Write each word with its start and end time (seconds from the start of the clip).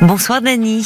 Bonsoir 0.00 0.40
Dani. 0.40 0.84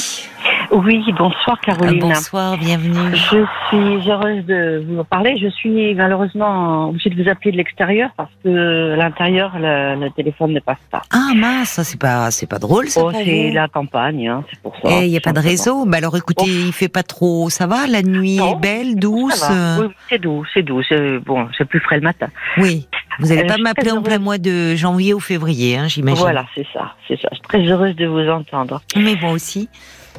Oui, 0.72 1.04
bonsoir 1.18 1.60
Caroline. 1.60 1.98
bonsoir, 2.00 2.56
bienvenue. 2.56 3.14
Je 3.14 3.44
suis 3.68 4.10
heureuse 4.10 4.42
de 4.46 4.82
vous 4.88 5.04
parler. 5.04 5.36
Je 5.36 5.48
suis 5.48 5.94
malheureusement 5.94 6.88
obligée 6.88 7.10
de 7.10 7.22
vous 7.22 7.28
appeler 7.28 7.52
de 7.52 7.58
l'extérieur 7.58 8.08
parce 8.16 8.30
que 8.42 8.94
à 8.94 8.96
l'intérieur, 8.96 9.52
le, 9.58 10.00
le 10.02 10.10
téléphone 10.10 10.54
ne 10.54 10.60
passe 10.60 10.78
pas. 10.90 11.02
Ah 11.10 11.32
mince, 11.36 11.78
c'est 11.82 12.00
pas 12.00 12.30
c'est 12.30 12.46
pas 12.48 12.58
drôle 12.58 12.88
ça. 12.88 13.02
Oh, 13.04 13.10
c'est 13.12 13.50
la 13.50 13.68
campagne, 13.68 14.26
hein, 14.28 14.44
c'est 14.50 14.60
pour 14.62 14.74
ça. 14.82 14.88
Eh, 14.90 15.04
il 15.06 15.10
y 15.12 15.16
a 15.18 15.20
pas 15.20 15.32
de 15.34 15.40
réseau. 15.40 15.84
Bah 15.84 15.98
alors 15.98 16.16
écoutez, 16.16 16.44
Oh. 16.46 16.48
il 16.66 16.72
fait 16.72 16.88
pas 16.88 17.02
trop. 17.02 17.50
Ça 17.50 17.66
va, 17.66 17.86
la 17.86 18.00
nuit 18.02 18.36
Non, 18.36 18.56
est 18.56 18.60
belle, 18.60 18.96
douce? 18.96 19.44
Oui, 19.78 19.88
c'est 20.08 20.18
doux, 20.18 20.42
c'est 20.54 20.62
doux. 20.62 20.80
Bon, 21.26 21.48
c'est 21.58 21.66
plus 21.66 21.80
frais 21.80 21.96
le 21.96 22.02
matin. 22.02 22.28
Oui. 22.56 22.88
Vous 23.18 23.30
allez 23.30 23.42
Euh, 23.42 23.46
pas 23.46 23.58
m'appeler 23.58 23.90
en 23.90 24.00
plein 24.00 24.18
mois 24.18 24.38
de 24.38 24.74
janvier 24.74 25.12
ou 25.12 25.20
février, 25.20 25.76
hein, 25.76 25.86
j'imagine. 25.86 26.18
Voilà, 26.22 26.46
c'est 26.54 26.66
ça, 26.72 26.94
c'est 27.06 27.20
ça. 27.20 27.28
Je 27.30 27.36
suis 27.36 27.42
très 27.46 27.60
heureuse 27.62 27.94
de 27.94 28.06
vous 28.06 28.26
entendre. 28.30 28.80
Mais 28.96 29.16
moi 29.20 29.32
aussi. 29.32 29.68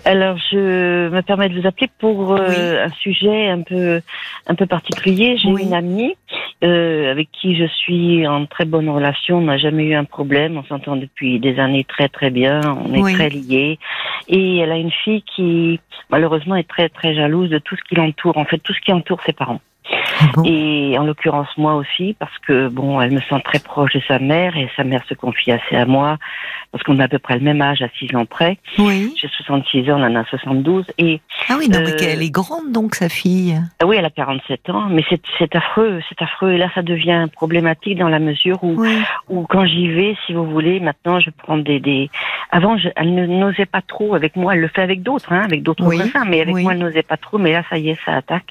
Alors, 0.05 0.37
je 0.51 1.07
me 1.09 1.21
permets 1.21 1.47
de 1.47 1.59
vous 1.59 1.65
appeler 1.65 1.89
pour 1.99 2.33
euh, 2.33 2.85
un 2.85 2.89
sujet 2.89 3.47
un 3.47 3.61
peu, 3.61 4.01
un 4.47 4.55
peu 4.55 4.65
particulier. 4.65 5.37
J'ai 5.37 5.49
Oui. 5.49 5.63
une 5.63 5.73
amie 5.73 6.15
euh, 6.63 7.09
avec 7.09 7.29
qui 7.31 7.55
je 7.55 7.65
suis 7.65 8.27
en 8.27 8.45
très 8.45 8.65
bonne 8.65 8.89
relation. 8.89 9.37
On 9.37 9.43
n'a 9.43 9.57
jamais 9.57 9.85
eu 9.85 9.93
un 9.95 10.03
problème. 10.03 10.57
On 10.57 10.63
s'entend 10.63 10.97
depuis 10.97 11.39
des 11.39 11.57
années 11.57 11.85
très 11.85 12.09
très 12.09 12.31
bien. 12.31 12.59
On 12.85 12.93
est 12.93 13.01
Oui. 13.01 13.13
très 13.13 13.29
liés. 13.29 13.79
Et 14.27 14.57
elle 14.57 14.71
a 14.73 14.77
une 14.77 14.91
fille 14.91 15.23
qui, 15.35 15.79
malheureusement, 16.09 16.55
est 16.57 16.67
très 16.67 16.89
très 16.89 17.15
jalouse 17.15 17.49
de 17.49 17.59
tout 17.59 17.77
ce 17.77 17.83
qui 17.83 17.95
l'entoure. 17.95 18.37
En 18.37 18.45
fait, 18.45 18.57
tout 18.57 18.73
ce 18.73 18.81
qui 18.81 18.91
entoure 18.91 19.21
ses 19.25 19.33
parents. 19.33 19.61
Ah 20.21 20.25
bon? 20.35 20.43
Et 20.45 20.97
en 20.97 21.03
l'occurrence 21.05 21.47
moi 21.57 21.75
aussi, 21.75 22.15
parce 22.19 22.37
que 22.39 22.67
bon, 22.67 22.99
elle 23.01 23.11
me 23.11 23.21
sent 23.21 23.41
très 23.43 23.59
proche 23.59 23.93
de 23.93 24.01
sa 24.07 24.19
mère 24.19 24.55
et 24.57 24.69
sa 24.75 24.83
mère 24.83 25.03
se 25.07 25.13
confie 25.13 25.51
assez 25.51 25.75
à 25.75 25.85
moi, 25.85 26.17
parce 26.71 26.83
qu'on 26.83 26.99
a 26.99 27.05
à 27.05 27.07
peu 27.07 27.19
près 27.19 27.35
le 27.35 27.41
même 27.41 27.61
âge, 27.61 27.81
à 27.81 27.87
6 27.99 28.15
ans 28.15 28.25
près. 28.25 28.57
Oui. 28.79 29.13
J'ai 29.19 29.27
66 29.27 29.91
ans, 29.91 29.97
elle 30.03 30.11
en 30.17 30.21
a 30.21 30.25
72. 30.25 30.85
Et 30.97 31.21
Ah 31.49 31.55
oui, 31.57 31.69
non, 31.69 31.79
mais 31.81 31.91
Euh, 31.93 31.95
qu'elle 31.97 32.21
est 32.23 32.29
grande 32.31 32.71
donc 32.71 32.95
sa 32.95 33.09
fille. 33.09 33.55
ah 33.81 33.85
oui, 33.85 33.95
elle 33.97 34.05
a 34.05 34.09
47 34.09 34.69
ans, 34.69 34.87
mais 34.89 35.03
c'est 35.09 35.55
affreux, 35.55 36.01
c'est 36.09 36.21
affreux. 36.21 36.51
Et 36.53 36.57
là, 36.57 36.69
ça 36.73 36.81
devient 36.81 37.27
problématique 37.33 37.97
dans 37.99 38.09
la 38.09 38.19
mesure 38.19 38.63
où, 38.63 38.75
Oui. 38.81 38.97
où 39.29 39.45
quand 39.47 39.65
j'y 39.65 39.87
vais, 39.87 40.15
si 40.25 40.33
vous 40.33 40.45
voulez, 40.45 40.79
maintenant, 40.79 41.19
je 41.19 41.29
prends 41.29 41.57
des... 41.57 41.79
des... 41.79 42.09
Avant, 42.51 42.77
je, 42.77 42.89
elle 42.95 43.13
n'osait 43.39 43.65
pas 43.65 43.81
trop 43.81 44.13
avec 44.15 44.35
moi. 44.35 44.53
Elle 44.55 44.61
le 44.61 44.67
fait 44.67 44.81
avec 44.81 45.01
d'autres, 45.03 45.31
hein, 45.33 45.41
avec 45.43 45.63
d'autres 45.63 45.85
Oui, 45.85 45.99
mais 46.27 46.41
avec 46.41 46.53
oui. 46.55 46.63
moi, 46.63 46.73
elle 46.73 46.79
n'osait 46.79 47.01
pas 47.03 47.17
trop. 47.17 47.37
Mais 47.37 47.51
là, 47.51 47.63
ça 47.69 47.77
y 47.77 47.89
est, 47.89 47.97
ça 48.05 48.13
attaque. 48.15 48.45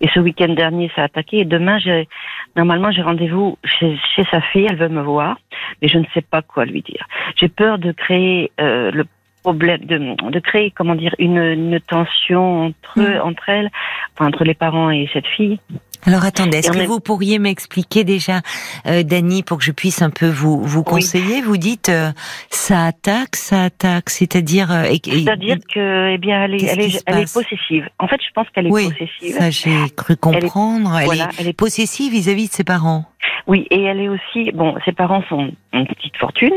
Et 0.00 0.08
ce 0.14 0.20
week-end 0.20 0.48
dernier, 0.54 0.90
ça 0.96 0.99
a 1.00 1.04
attaqué. 1.04 1.38
Et 1.38 1.44
demain, 1.44 1.78
j'ai 1.78 2.08
normalement, 2.56 2.90
j'ai 2.92 3.02
rendez-vous 3.02 3.58
chez, 3.64 3.98
chez 4.14 4.24
sa 4.30 4.40
fille. 4.40 4.66
Elle 4.68 4.76
veut 4.76 4.88
me 4.88 5.02
voir, 5.02 5.38
mais 5.80 5.88
je 5.88 5.98
ne 5.98 6.04
sais 6.14 6.22
pas 6.22 6.42
quoi 6.42 6.64
lui 6.64 6.82
dire. 6.82 7.06
J'ai 7.36 7.48
peur 7.48 7.78
de 7.78 7.92
créer 7.92 8.52
euh, 8.60 8.90
le 8.92 9.04
problème, 9.42 9.80
de, 9.84 10.30
de 10.30 10.38
créer, 10.38 10.70
comment 10.70 10.94
dire, 10.94 11.14
une, 11.18 11.38
une 11.38 11.80
tension 11.80 12.66
entre 12.66 12.80
Mm. 12.96 13.20
entre 13.22 13.48
elles, 13.48 13.70
enfin, 14.14 14.26
entre 14.28 14.44
les 14.44 14.54
parents 14.54 14.90
et 14.90 15.08
cette 15.12 15.26
fille. 15.26 15.58
Alors 16.06 16.24
attendez, 16.24 16.58
est-ce 16.58 16.72
que 16.72 16.86
vous 16.86 17.00
pourriez 17.00 17.38
m'expliquer 17.38 18.04
déjà, 18.04 18.40
euh, 18.86 19.02
Dani, 19.02 19.42
pour 19.42 19.58
que 19.58 19.64
je 19.64 19.72
puisse 19.72 20.00
un 20.02 20.10
peu 20.10 20.28
vous 20.28 20.62
vous 20.62 20.82
conseiller? 20.82 21.42
Vous 21.42 21.56
dites 21.58 21.88
euh, 21.88 22.10
ça 22.48 22.86
attaque, 22.86 23.36
ça 23.36 23.64
attaque, 23.64 24.08
c'est-à-dire 24.08 24.70
euh, 24.72 24.84
C'est-à-dire 25.04 25.58
que, 25.72 26.14
eh 26.14 26.18
bien, 26.18 26.44
elle 26.44 26.54
est, 26.54 26.64
elle 26.64 26.98
elle 27.06 27.24
possessive. 27.24 27.88
En 27.98 28.08
fait, 28.08 28.20
je 28.26 28.32
pense 28.34 28.48
qu'elle 28.50 28.68
est 28.68 28.70
oui, 28.70 28.84
possessive. 28.90 29.34
ça 29.36 29.50
j'ai 29.50 29.90
cru 29.94 30.16
comprendre. 30.16 30.96
Elle, 30.98 31.04
voilà, 31.04 31.24
est 31.24 31.40
elle 31.40 31.48
est 31.48 31.52
possessive 31.52 32.12
vis-à-vis 32.12 32.48
de 32.48 32.52
ses 32.52 32.64
parents. 32.64 33.04
Oui, 33.46 33.66
et 33.70 33.82
elle 33.82 34.00
est 34.00 34.08
aussi, 34.08 34.52
bon, 34.52 34.76
ses 34.84 34.92
parents 34.92 35.22
sont 35.28 35.50
une 35.72 35.86
petite 35.86 36.16
fortune, 36.16 36.54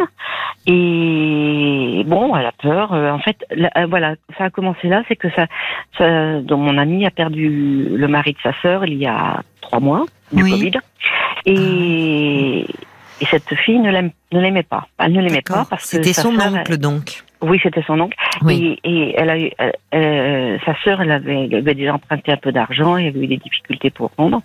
et 0.67 2.03
bon, 2.05 2.35
elle 2.35 2.45
a 2.45 2.51
peur. 2.51 2.93
euh, 2.93 3.09
en 3.11 3.19
fait, 3.19 3.37
là, 3.51 3.71
voilà, 3.87 4.15
ça 4.37 4.45
a 4.45 4.49
commencé 4.49 4.87
là, 4.87 5.03
c'est 5.07 5.15
que 5.15 5.27
ça, 5.31 5.47
mon 5.99 6.77
ami 6.77 7.05
a 7.05 7.11
perdu 7.11 7.87
le 7.89 8.07
mari 8.07 8.33
de 8.33 8.37
sa 8.43 8.53
sœur 8.61 8.85
il 8.85 8.95
y 8.95 9.07
a 9.07 9.32
trois 9.61 9.79
mois 9.79 10.05
du 10.31 10.43
Oui. 10.43 10.51
Covid, 10.51 10.79
et, 11.45 12.65
et 13.21 13.25
cette 13.29 13.53
fille 13.65 13.79
ne 13.79 13.91
l'aimait 14.31 14.63
pas. 14.63 14.87
Elle 14.99 15.13
ne 15.13 15.21
l'aimait 15.21 15.41
pas 15.41 15.65
parce 15.69 15.83
que 15.83 15.89
C'était 15.97 16.13
son 16.13 16.37
oncle 16.39 16.77
donc. 16.77 17.23
Oui, 17.41 17.59
c'était 17.61 17.83
son 17.83 17.99
oncle. 17.99 18.17
Oui. 18.41 18.79
Et, 18.85 18.89
et 18.89 19.15
elle 19.17 19.29
a 19.29 19.37
eu, 19.37 19.51
euh, 19.59 19.71
euh, 19.93 20.57
sa 20.65 20.75
sœur, 20.83 21.01
elle 21.01 21.11
avait, 21.11 21.47
elle 21.51 21.55
avait 21.55 21.75
déjà 21.75 21.93
emprunté 21.93 22.31
un 22.31 22.37
peu 22.37 22.53
d'argent 22.53 22.95
et 22.95 23.07
avait 23.07 23.19
eu 23.19 23.27
des 23.27 23.37
difficultés 23.37 23.89
pour 23.89 24.11
rendre. 24.17 24.41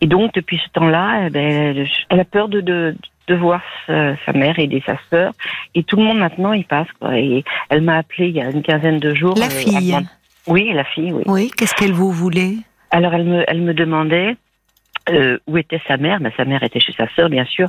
Et 0.00 0.06
donc, 0.06 0.32
depuis 0.32 0.58
ce 0.64 0.70
temps-là, 0.72 1.26
eh 1.26 1.30
ben, 1.30 1.86
elle, 2.08 2.20
a 2.20 2.24
peur 2.24 2.48
de, 2.48 2.62
de, 2.62 2.96
de 3.28 3.34
voir 3.34 3.60
sa, 3.86 4.32
mère 4.32 4.58
aider 4.58 4.82
sa 4.86 4.96
sœur. 5.10 5.32
Et 5.74 5.82
tout 5.82 5.96
le 5.96 6.04
monde 6.04 6.18
maintenant, 6.18 6.54
il 6.54 6.64
passe. 6.64 6.88
Quoi. 6.98 7.18
Et 7.18 7.44
elle 7.68 7.82
m'a 7.82 7.98
appelé 7.98 8.28
il 8.28 8.36
y 8.36 8.40
a 8.40 8.48
une 8.48 8.62
quinzaine 8.62 9.00
de 9.00 9.14
jours. 9.14 9.34
La 9.36 9.46
euh, 9.46 9.50
fille. 9.50 9.98
Oui, 10.46 10.72
la 10.72 10.84
fille, 10.84 11.12
oui. 11.12 11.24
Oui. 11.26 11.50
Qu'est-ce 11.54 11.74
qu'elle 11.74 11.92
vous 11.92 12.10
voulait? 12.10 12.54
Alors, 12.90 13.14
elle 13.14 13.24
me, 13.24 13.44
elle 13.46 13.60
me 13.62 13.74
demandait 13.74 14.36
euh, 15.08 15.38
où 15.46 15.56
était 15.56 15.80
sa 15.86 15.96
mère. 15.96 16.20
Ben, 16.20 16.32
sa 16.36 16.44
mère 16.44 16.62
était 16.62 16.80
chez 16.80 16.92
sa 16.92 17.08
sœur, 17.14 17.28
bien 17.28 17.44
sûr. 17.44 17.68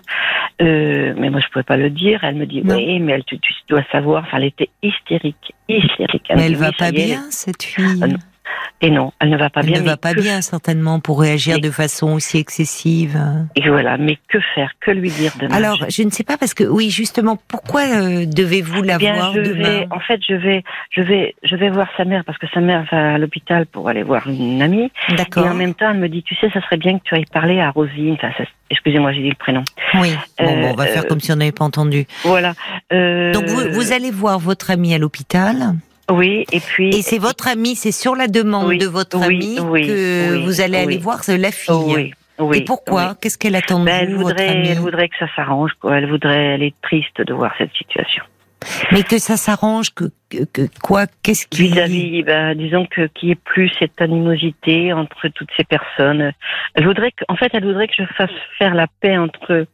Euh, 0.61 1.13
mais 1.17 1.29
moi, 1.29 1.39
je 1.39 1.47
pouvais 1.47 1.63
pas 1.63 1.77
le 1.77 1.89
dire. 1.89 2.23
Elle 2.23 2.35
me 2.35 2.45
dit, 2.45 2.61
Non. 2.63 2.75
oui, 2.75 2.99
mais 2.99 3.13
elle, 3.13 3.23
tu, 3.23 3.39
tu 3.39 3.53
dois 3.69 3.83
savoir. 3.91 4.23
Enfin, 4.23 4.37
elle 4.37 4.45
était 4.45 4.69
hystérique, 4.83 5.53
hystérique. 5.69 6.31
Mais 6.35 6.45
elle 6.45 6.53
dit, 6.53 6.59
va 6.59 6.69
oui, 6.69 6.75
pas 6.77 6.89
est, 6.89 6.91
bien 6.91 7.23
cette 7.29 7.63
fille. 7.63 8.01
Ah 8.01 8.07
Et 8.84 8.89
non, 8.89 9.12
elle 9.19 9.29
ne 9.29 9.38
va 9.38 9.50
pas 9.51 9.59
elle 9.62 9.67
bien. 9.67 9.75
ne 9.78 9.84
mais 9.84 9.89
va 9.89 9.97
pas 9.97 10.13
que- 10.13 10.22
bien 10.22 10.41
certainement 10.41 11.00
pour 11.00 11.22
réagir 11.22 11.56
Mais- 11.56 11.62
de 11.62 11.69
façon 11.72 12.13
aussi 12.13 12.38
excessive. 12.39 13.19
Et 13.56 13.69
voilà, 13.69 13.97
mais 13.97 14.17
que 14.28 14.39
faire 14.56 14.72
Que 14.79 14.89
lui 14.91 15.09
dire 15.12 15.31
demain? 15.39 15.53
Alors, 15.56 15.85
je 15.89 16.01
ne 16.03 16.09
sais 16.09 16.23
pas 16.23 16.38
parce 16.38 16.53
que 16.56 16.63
oui, 16.63 16.89
justement, 16.89 17.38
pourquoi 17.47 17.81
euh, 17.81 18.25
devez-vous 18.25 18.81
la 18.81 18.95
Eh 18.95 18.97
bien, 18.97 19.13
voir 19.13 19.34
je 19.34 19.41
demain? 19.41 19.62
vais, 19.81 19.88
en 19.91 20.00
fait, 20.00 20.19
je 20.28 20.34
vais, 20.34 20.63
je 20.89 21.01
vais, 21.01 21.35
je 21.44 21.56
vais 21.56 21.69
voir 21.69 21.88
sa 21.95 22.06
mère 22.06 22.23
parce 22.25 22.38
que 22.39 22.47
sa 22.53 22.59
mère 22.59 22.85
va 22.91 23.13
à 23.13 23.17
l'hôpital 23.19 23.66
pour 23.67 23.88
aller 23.88 24.01
voir 24.03 24.28
une 24.28 24.62
amie. 24.62 24.91
Et 25.09 25.16
D'accord. 25.16 25.45
en 25.45 25.53
même 25.53 25.75
temps, 25.75 25.91
elle 25.91 26.00
me 26.00 26.09
dit, 26.09 26.23
tu 26.23 26.35
sais, 26.35 26.50
ça 26.51 26.62
serait 26.62 26.78
bien 26.78 26.97
que 26.97 27.03
tu 27.03 27.13
ailles 27.13 27.25
parler 27.31 27.59
à 27.59 27.69
Rosine. 27.69 28.13
Enfin, 28.13 28.31
ça- 28.38 28.45
excusez-moi, 28.72 29.12
j'ai 29.13 29.22
dit 29.22 29.29
le 29.29 29.35
prénom. 29.35 29.63
Oui. 29.95 30.09
Bon, 30.39 30.45
Euh, 30.45 30.62
bon, 30.62 30.72
on 30.72 30.75
va 30.75 30.88
faire 30.88 31.03
euh, 31.03 31.07
comme 31.07 31.19
si 31.19 31.31
on 31.31 31.35
n'avait 31.35 31.51
pas 31.51 31.66
entendu. 31.66 32.06
Voilà. 32.23 32.53
Euh, 32.91 33.31
Donc 33.33 33.45
vous, 33.45 33.62
vous 33.73 33.91
allez 33.94 34.09
voir 34.12 34.39
votre 34.39 34.72
amie 34.72 34.94
à 34.95 34.97
l'hôpital 34.97 35.75
Oui, 36.11 36.45
et 36.51 36.59
puis. 36.59 36.89
et 36.89 37.01
c'est 37.01 37.17
votre 37.17 37.47
amie, 37.47 37.75
c'est 37.75 37.91
sur 37.91 38.16
la 38.16 38.27
demande 38.27 38.67
Oui, 38.67 38.77
de 38.77 38.88
votre 38.88 39.17
oui, 39.19 39.25
amie 39.25 39.59
oui, 39.61 39.88
que 39.88 40.44
vous 40.45 40.61
allez 40.61 40.77
aller 40.77 40.97
voir 40.97 41.22
la 41.27 41.51
fille. 41.51 41.73
Oui. 41.95 42.13
Oui. 42.39 42.57
et 42.57 42.61
pourquoi. 42.61 43.13
Qu'est-ce 43.22 43.38
qu'elle 43.38 43.55
attend 43.55 43.79
de 43.79 43.85
Ben, 43.85 43.99
elle 44.01 44.16
vous, 44.16 44.21
votre 44.21 44.29
voudrait, 44.29 44.47
amie 44.50 44.67
elle 44.69 44.79
voudrait 44.79 45.09
que 45.09 45.16
ça 45.19 45.27
s'arrange. 45.35 45.71
Quoi. 45.79 45.97
Elle 45.97 46.09
voudrait, 46.09 46.55
elle 46.55 46.63
est 46.63 46.73
triste 46.81 47.21
de 47.21 47.33
voir 47.33 47.53
cette 47.57 47.73
situation. 47.73 48.23
Mais 48.91 49.03
que 49.03 49.17
ça 49.19 49.38
s'arrange, 49.38 49.89
que, 49.94 50.05
que, 50.29 50.44
que- 50.51 50.67
quoi 50.83 51.05
Qu'est-ce 51.23 51.45
qui 51.47 51.67
vis-à-vis, 51.69 52.23
ben, 52.23 52.55
disons 52.55 52.85
que 52.85 53.07
qu'il 53.07 53.27
n'y 53.29 53.33
ait 53.33 53.39
plus 53.44 53.71
cette 53.79 54.00
animosité 54.01 54.94
entre 54.94 55.27
toutes 55.29 55.50
ces 55.57 55.63
personnes. 55.63 56.31
Elle 56.75 56.85
voudrait 56.85 57.11
que, 57.11 57.23
en 57.27 57.35
fait, 57.35 57.50
elle 57.53 57.66
voudrait 57.66 57.88
que 57.88 57.94
je 57.97 58.03
fasse 58.17 58.29
faire 58.57 58.73
la 58.75 58.88
paix 59.01 59.17
entre 59.17 59.66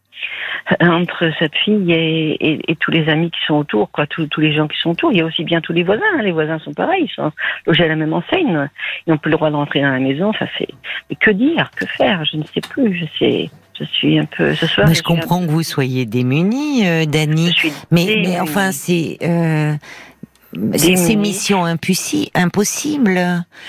entre 0.82 1.32
cette 1.40 1.56
fille 1.56 1.92
et, 1.92 2.32
et, 2.40 2.72
et 2.72 2.76
tous 2.76 2.92
les 2.92 3.08
amis 3.10 3.32
qui 3.32 3.40
sont 3.46 3.56
autour, 3.56 3.92
quoi, 3.92 4.06
tous, 4.08 4.28
tous 4.28 4.42
les 4.42 4.54
gens 4.54 4.68
qui 4.68 4.78
sont 4.80 4.92
autour. 4.92 5.12
Il 5.12 5.18
y 5.18 5.22
a 5.22 5.26
aussi 5.26 5.44
bien 5.44 5.62
tous 5.62 5.74
les 5.74 5.84
voisins. 5.84 6.02
hein. 6.18 6.22
Les 6.24 6.32
voisins 6.32 6.60
sont 6.60 6.74
pareils, 6.74 7.06
ils 7.06 7.14
sont 7.14 7.32
logés 7.66 7.84
à 7.86 7.88
la 7.88 7.96
même 7.96 8.14
enseigne. 8.14 8.70
Ils 9.06 9.12
n'ont 9.12 9.18
plus 9.18 9.32
le 9.32 9.38
droit 9.38 9.50
de 9.50 9.56
rentrer 9.56 9.82
dans 9.82 9.92
la 9.92 10.00
maison. 10.00 10.34
Ça 10.34 10.48
c'est. 10.58 10.68
Mais 11.10 11.16
que 11.16 11.32
dire 11.32 11.70
Que 11.76 11.86
faire 11.86 12.24
Je 12.26 12.38
ne 12.38 12.44
sais 12.44 12.62
plus. 12.62 12.98
Je 12.98 13.06
sais. 13.20 13.50
Je 13.80 13.84
suis 13.86 14.18
un 14.18 14.26
peu. 14.26 14.56
Ce 14.56 14.66
soir. 14.66 14.88
Mais 14.88 14.96
je 14.96 15.04
comprends 15.04 15.40
que 15.46 15.52
vous 15.52 15.62
soyez 15.64 16.06
démunie, 16.06 16.88
euh, 16.88 17.06
Dani. 17.06 17.48
Je 17.48 17.54
suis 17.54 17.74
Mais, 17.92 18.24
mais 18.26 18.40
enfin, 18.40 18.72
c'est 18.72 19.18
euh, 19.22 19.74
c'est 20.76 21.16
mission 21.16 21.66
impossi- 21.66 22.30
impossible. 22.36 23.20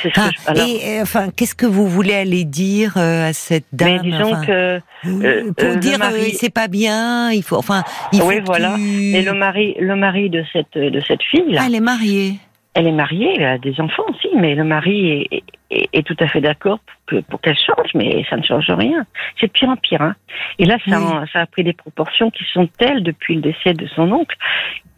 Ce 0.02 0.08
Enfin, 0.08 0.30
je- 0.34 0.50
alors, 0.50 0.66
et 0.68 0.98
euh, 0.98 1.02
enfin, 1.02 1.28
qu'est-ce 1.34 1.54
que 1.54 1.66
vous 1.66 1.86
voulez 1.88 2.14
aller 2.14 2.44
dire 2.44 2.94
euh, 2.96 3.28
à 3.28 3.32
cette 3.32 3.64
dame 3.72 4.00
mais 4.04 4.10
disons 4.10 4.32
enfin, 4.32 4.46
que 4.46 4.52
euh, 4.52 4.80
euh, 5.06 5.52
pour 5.56 5.68
le 5.68 5.76
dire 5.76 5.98
mari- 5.98 6.32
euh, 6.32 6.36
c'est 6.38 6.52
pas 6.52 6.68
bien, 6.68 7.30
il 7.32 7.42
faut 7.42 7.56
enfin 7.56 7.82
il 8.12 8.20
faut 8.20 8.26
Oui, 8.28 8.38
que 8.40 8.44
voilà. 8.46 8.74
tu- 8.76 9.14
et 9.14 9.22
le 9.22 9.32
mari, 9.34 9.75
le 9.80 9.96
mari 9.96 10.30
de 10.30 10.44
cette 10.52 10.75
de 10.76 11.00
cette 11.06 11.22
fille 11.22 11.44
là. 11.52 11.60
Ah, 11.62 11.66
elle 11.69 11.75
est 11.75 11.80
mariée. 11.80 12.34
Elle 12.78 12.86
est 12.86 12.92
mariée, 12.92 13.34
elle 13.38 13.44
a 13.44 13.58
des 13.58 13.80
enfants 13.80 14.04
aussi, 14.08 14.28
mais 14.36 14.54
le 14.54 14.62
mari 14.62 15.10
est, 15.32 15.42
est, 15.72 15.88
est 15.92 16.06
tout 16.06 16.16
à 16.20 16.28
fait 16.28 16.40
d'accord 16.40 16.78
pour 16.78 16.96
que- 17.06 17.25
pour 17.28 17.40
qu'elle 17.40 17.58
change, 17.58 17.90
mais 17.96 18.25
ça 18.30 18.36
ne 18.36 18.42
change 18.44 18.70
rien. 18.70 19.04
C'est 19.40 19.48
de 19.48 19.52
pire 19.52 19.69
en 19.70 19.76
pire. 19.76 20.00
Hein. 20.00 20.14
Et 20.60 20.64
là, 20.64 20.76
ça, 20.88 20.98
Oui. 21.00 21.04
en- 21.04 21.26
ça 21.32 21.40
a 21.40 21.46
pris 21.46 21.64
des 21.64 21.72
proportions 21.72 22.30
qui 22.30 22.44
sont 22.52 22.69
telles 22.78 23.02
depuis 23.02 23.34
le 23.34 23.40
décès 23.40 23.75
de 23.75 23.84
son 23.96 24.12
oncle, 24.12 24.36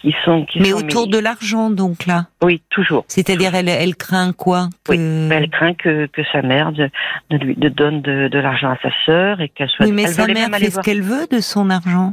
qui 0.01 0.15
sont... 0.27 0.45
Qui 0.45 0.61
Mais 0.61 0.71
sont 0.73 0.79
autour 0.85 1.07
de 1.09 1.19
l'argent 1.19 1.71
donc 1.71 2.05
là. 2.05 2.27
Oui, 2.43 2.61
toujours. 2.69 3.05
C'est-à-dire 3.09 3.55
elle 3.55 3.69
elle 3.71 3.97
craint 3.97 4.33
quoi 4.35 4.69
Oui, 4.91 4.99
que- 4.99 5.33
Elle 5.33 5.49
craint 5.49 5.73
que, 5.75 6.05
que 6.07 6.23
sa 6.33 6.43
mère 6.43 6.73
de, 6.73 6.91
de 7.31 7.37
lui 7.39 7.55
de 7.55 7.69
donne 7.71 8.03
de, 8.03 8.29
de 8.29 8.39
l'argent 8.39 8.71
à 8.73 8.77
sa 8.83 8.91
sœur 9.07 9.41
et 9.41 9.49
qu'elle 9.49 9.71
soit... 9.71 9.87
Oui, 9.87 9.93
mais 9.93 10.03
elle 10.03 10.09
sa 10.11 10.27
mère 10.27 10.49
fait 10.59 10.71
ce 10.71 10.81
qu'elle 10.81 11.03
veut 11.03 11.27
de 11.31 11.41
son 11.41 11.71
argent. 11.71 12.13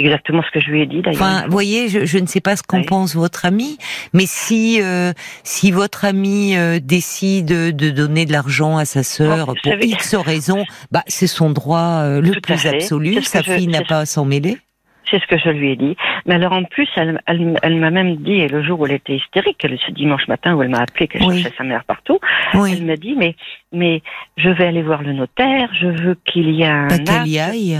Exactement 0.00 0.42
ce 0.42 0.50
que 0.52 0.60
je 0.60 0.70
lui 0.70 0.82
ai 0.82 0.86
dit 0.86 1.02
d'ailleurs. 1.02 1.20
Enfin, 1.20 1.42
vous 1.46 1.50
voyez, 1.52 1.88
je, 1.88 2.04
je 2.04 2.18
ne 2.18 2.26
sais 2.26 2.40
pas 2.40 2.54
ce 2.56 2.62
qu'en 2.62 2.78
Oui. 2.78 2.86
pense 2.86 3.16
votre 3.16 3.44
ami, 3.46 3.78
mais 4.12 4.24
si 4.26 4.80
euh, 4.80 5.12
si 5.42 5.72
votre 5.72 6.04
ami 6.04 6.56
euh, 6.56 6.78
décide 6.80 7.46
de 7.74 7.90
donner 7.90 8.24
de 8.24 8.32
l'argent 8.32 8.76
à 8.76 8.84
sa 8.84 9.02
sœur 9.02 9.46
Oh, 9.48 9.54
pour 9.62 9.72
savez- 9.72 9.86
X 9.88 10.14
raisons, 10.14 10.64
bah 10.92 11.02
c'est 11.08 11.26
son 11.26 11.50
droit 11.50 12.02
euh, 12.04 12.20
le 12.20 12.30
Tout 12.30 12.40
plus 12.42 12.66
absolu. 12.66 13.22
Sa 13.22 13.42
je- 13.42 13.50
fille 13.52 13.66
n'a 13.66 13.82
pas 13.82 13.98
à 14.00 14.06
s'en 14.06 14.24
mêler. 14.24 14.58
C'est 15.10 15.22
ce 15.22 15.26
que 15.26 15.38
je 15.38 15.48
lui 15.48 15.70
ai 15.72 15.76
dit. 15.76 15.96
Mais 16.26 16.34
alors 16.34 16.52
en 16.52 16.64
plus, 16.64 16.86
elle, 16.96 17.18
elle, 17.26 17.58
elle 17.62 17.76
m'a 17.76 17.90
même 17.90 18.16
dit, 18.16 18.34
et 18.34 18.48
le 18.48 18.62
jour 18.62 18.78
où 18.80 18.84
elle 18.86 18.92
était 18.92 19.16
hystérique, 19.16 19.56
ce 19.62 19.90
dimanche 19.90 20.28
matin 20.28 20.54
où 20.54 20.62
elle 20.62 20.68
m'a 20.68 20.80
appelé, 20.80 21.08
qu'elle 21.08 21.22
cherchait 21.22 21.54
sa 21.56 21.64
mère 21.64 21.84
partout, 21.84 22.18
elle 22.52 22.84
m'a 22.84 22.96
dit, 22.96 23.14
mais, 23.16 23.34
mais 23.72 24.02
je 24.36 24.50
vais 24.50 24.66
aller 24.66 24.82
voir 24.82 25.02
le 25.02 25.14
notaire, 25.14 25.70
je 25.80 25.86
veux 25.86 26.18
qu'il 26.26 26.50
y 26.50 26.60
ait 26.62 26.66
un... 26.66 26.88
Pas 26.88 26.98
qu'elle 26.98 27.26
y 27.26 27.38
aille. 27.38 27.78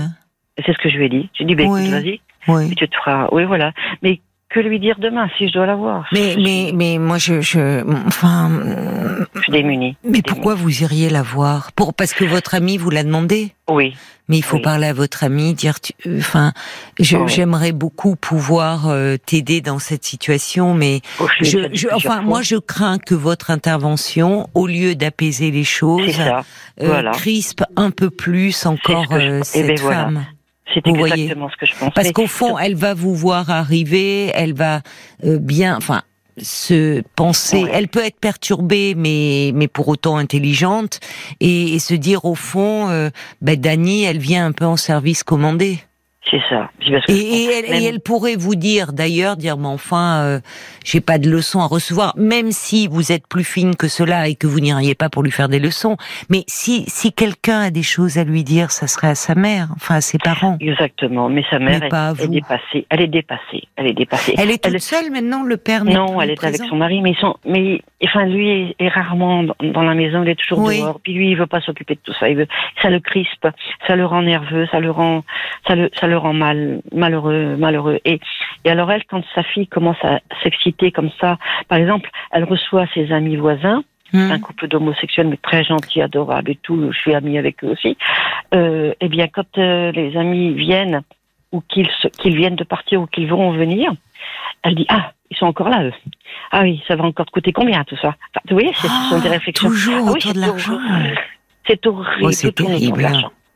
C'est 0.65 0.73
ce 0.73 0.77
que 0.77 0.89
je 0.89 0.97
lui 0.97 1.05
ai 1.05 1.09
dit. 1.09 1.29
Je 1.33 1.43
lui 1.43 1.51
ai 1.51 1.55
dit, 1.55 1.55
bah, 1.55 1.63
écoute, 1.63 1.89
vas-y. 1.89 2.21
Oui. 2.47 2.75
tu 2.75 2.87
te 2.87 2.95
feras. 2.95 3.27
Oui, 3.31 3.45
voilà. 3.45 3.73
Mais 4.01 4.21
que 4.49 4.59
lui 4.59 4.79
dire 4.79 4.95
demain 4.99 5.27
si 5.37 5.47
je 5.47 5.53
dois 5.53 5.67
la 5.67 5.75
voir 5.75 6.07
Mais 6.11 6.35
mais 6.37 6.71
mais 6.73 6.97
moi 6.97 7.19
je 7.19 7.39
je 7.39 7.83
enfin 8.07 8.49
je 9.35 9.41
suis 9.41 9.51
démunie. 9.51 9.95
Mais 10.03 10.23
pourquoi 10.23 10.55
vous 10.55 10.81
iriez 10.81 11.09
la 11.09 11.21
voir? 11.21 11.71
Pour 11.73 11.93
parce 11.93 12.13
que 12.13 12.25
votre 12.25 12.55
ami 12.55 12.77
vous 12.77 12.89
l'a 12.89 13.03
demandé 13.03 13.51
Oui. 13.69 13.95
Mais 14.27 14.37
il 14.37 14.43
faut 14.43 14.59
parler 14.59 14.87
à 14.87 14.93
votre 14.93 15.23
ami, 15.23 15.55
dire 15.55 15.75
enfin 16.17 16.51
j'aimerais 16.99 17.71
beaucoup 17.71 18.15
pouvoir 18.15 18.87
euh, 18.87 19.17
t'aider 19.17 19.61
dans 19.61 19.79
cette 19.79 20.03
situation 20.03 20.75
mais 20.75 21.01
oh, 21.19 21.27
je, 21.41 21.69
je, 21.73 21.87
enfin 21.93 22.21
moi 22.21 22.41
je 22.43 22.55
crains 22.55 22.99
que 22.99 23.15
votre 23.15 23.49
intervention 23.51 24.47
au 24.53 24.67
lieu 24.67 24.95
d'apaiser 24.95 25.49
les 25.51 25.63
choses 25.63 26.19
euh, 26.81 27.11
crispe 27.11 27.63
un 27.75 27.91
peu 27.91 28.09
plus 28.09 28.65
encore 28.65 29.07
euh, 29.11 29.41
eh 29.55 29.63
ben, 29.63 29.77
cette 29.77 29.79
femme. 29.79 30.25
C'est 30.73 30.85
exactement 30.87 31.49
ce 31.49 31.57
que 31.57 31.65
je 31.65 31.73
pense. 31.75 31.93
Parce 31.93 32.11
qu'au 32.11 32.27
fond, 32.27 32.57
elle 32.57 32.75
va 32.75 32.93
vous 32.93 33.15
voir 33.15 33.49
arriver, 33.49 34.31
elle 34.35 34.53
va 34.53 34.81
euh, 35.25 35.39
bien, 35.39 35.75
enfin, 35.75 36.03
se 36.37 37.01
penser. 37.15 37.65
Elle 37.71 37.87
peut 37.87 38.03
être 38.05 38.19
perturbée, 38.19 38.93
mais 38.95 39.51
mais 39.53 39.67
pour 39.67 39.87
autant 39.87 40.17
intelligente, 40.17 40.99
et, 41.39 41.79
se 41.79 41.93
dire 41.93 42.25
au 42.25 42.35
fond, 42.35 42.89
euh, 42.89 43.09
ben 43.41 43.59
Dani, 43.59 44.03
elle 44.03 44.19
vient 44.19 44.45
un 44.45 44.51
peu 44.51 44.65
en 44.65 44.77
service 44.77 45.23
commandé. 45.23 45.79
C'est 46.29 46.41
ça. 46.49 46.69
Et, 47.07 47.49
elle, 47.85 47.99
pourrait 47.99 48.35
vous 48.35 48.55
dire, 48.55 48.93
d'ailleurs, 48.93 49.35
dire, 49.35 49.57
mais 49.57 49.67
enfin, 49.67 50.21
euh, 50.21 50.39
j'ai 50.83 51.01
pas 51.01 51.17
de 51.17 51.29
leçons 51.29 51.59
à 51.59 51.65
recevoir, 51.65 52.13
même 52.17 52.51
si 52.51 52.87
vous 52.87 53.11
êtes 53.11 53.27
plus 53.27 53.43
fine 53.43 53.75
que 53.75 53.87
cela 53.87 54.27
et 54.27 54.35
que 54.35 54.45
vous 54.45 54.59
n'iriez 54.59 54.95
pas 54.95 55.09
pour 55.09 55.23
lui 55.23 55.31
faire 55.31 55.49
des 55.49 55.59
leçons. 55.59 55.97
Mais 56.29 56.43
si, 56.47 56.83
si 56.87 57.13
quelqu'un 57.13 57.61
a 57.61 57.71
des 57.71 57.83
choses 57.83 58.17
à 58.17 58.23
lui 58.23 58.43
dire, 58.43 58.71
ça 58.71 58.87
serait 58.87 59.07
à 59.07 59.15
sa 59.15 59.35
mère, 59.35 59.69
enfin 59.75 59.95
à 59.95 60.01
ses 60.01 60.17
parents. 60.17 60.57
Exactement. 60.59 61.29
Mais 61.29 61.43
sa 61.49 61.59
mère 61.59 61.83
est, 61.83 62.27
dépassée. 62.27 62.85
Elle 62.89 63.01
est 63.01 63.07
dépassée. 63.07 63.63
Elle 63.75 63.87
est 63.87 63.93
dépassée. 63.93 64.35
Elle 64.37 64.51
est 64.51 64.63
toute 64.63 64.79
seule 64.79 65.11
maintenant. 65.11 65.43
Le 65.43 65.57
père 65.57 65.85
Non, 65.85 66.21
elle 66.21 66.31
est 66.31 66.43
avec 66.43 66.61
son 66.63 66.75
mari, 66.75 67.01
mais 67.01 67.13
sont, 67.15 67.37
mais 67.45 67.81
enfin 68.03 68.25
lui 68.25 68.75
est, 68.77 68.89
rarement 68.89 69.43
dans 69.43 69.83
la 69.83 69.95
maison. 69.95 70.23
Il 70.23 70.29
est 70.29 70.35
toujours 70.35 70.69
dehors. 70.69 70.99
Puis 71.01 71.13
lui, 71.13 71.31
il 71.31 71.37
veut 71.37 71.47
pas 71.47 71.61
s'occuper 71.61 71.95
de 71.95 72.01
tout 72.03 72.13
ça. 72.19 72.29
Il 72.29 72.37
veut, 72.37 72.47
ça 72.81 72.89
le 72.89 72.99
crispe, 72.99 73.47
ça 73.87 73.95
le 73.95 74.05
rend 74.05 74.21
nerveux, 74.21 74.67
ça 74.71 74.79
le 74.79 74.91
rend, 74.91 75.23
ça 75.67 75.75
le, 75.75 75.89
ça 75.93 76.07
le 76.07 76.18
rend 76.19 76.33
mal, 76.33 76.81
malheureux, 76.93 77.55
malheureux. 77.57 77.99
Et, 78.05 78.19
et 78.65 78.69
alors 78.69 78.91
elle, 78.91 79.03
quand 79.05 79.23
sa 79.35 79.43
fille 79.43 79.67
commence 79.67 80.03
à 80.03 80.19
s'exciter 80.43 80.91
comme 80.91 81.09
ça, 81.19 81.37
par 81.67 81.77
exemple, 81.77 82.09
elle 82.31 82.43
reçoit 82.43 82.87
ses 82.93 83.11
amis 83.11 83.37
voisins, 83.37 83.83
hmm. 84.13 84.31
un 84.31 84.39
couple 84.39 84.67
d'homosexuels 84.67 85.27
mais 85.27 85.37
très 85.37 85.63
gentils, 85.63 86.01
adorables 86.01 86.51
et 86.51 86.59
tout, 86.61 86.91
je 86.91 86.97
suis 86.97 87.13
amie 87.13 87.37
avec 87.37 87.63
eux 87.63 87.69
aussi. 87.69 87.97
Euh, 88.53 88.93
eh 88.99 89.07
bien, 89.07 89.27
quand 89.27 89.57
euh, 89.57 89.91
les 89.91 90.17
amis 90.17 90.53
viennent 90.53 91.01
ou 91.51 91.61
qu'ils 91.61 91.89
qu'ils 92.19 92.35
viennent 92.35 92.55
de 92.55 92.63
partir 92.63 93.01
ou 93.01 93.07
qu'ils 93.07 93.27
vont 93.27 93.51
venir, 93.51 93.91
elle 94.63 94.75
dit 94.75 94.85
ah 94.89 95.11
ils 95.31 95.37
sont 95.37 95.45
encore 95.45 95.69
là 95.69 95.83
eux. 95.83 95.93
Ah 96.51 96.61
oui, 96.61 96.81
ça 96.87 96.95
va 96.95 97.03
encore 97.03 97.25
te 97.25 97.31
coûter 97.31 97.51
combien 97.51 97.83
tout 97.83 97.97
ça? 97.97 98.09
Enfin, 98.09 98.41
Vous 98.49 98.55
voyez, 98.55 98.73
ce 98.73 98.87
sont 98.87 99.19
des 99.19 99.27
ah, 99.27 99.31
réflexions. 99.31 99.69
Toujours 99.69 100.07
ah, 100.07 100.11
autour 100.11 100.33
de 100.33 100.39
l'argent. 100.39 100.79
C'est 101.67 101.85
horrible. 101.85 102.23
Oh, 102.23 102.31
c'est 102.31 102.51
terrible. 102.51 103.07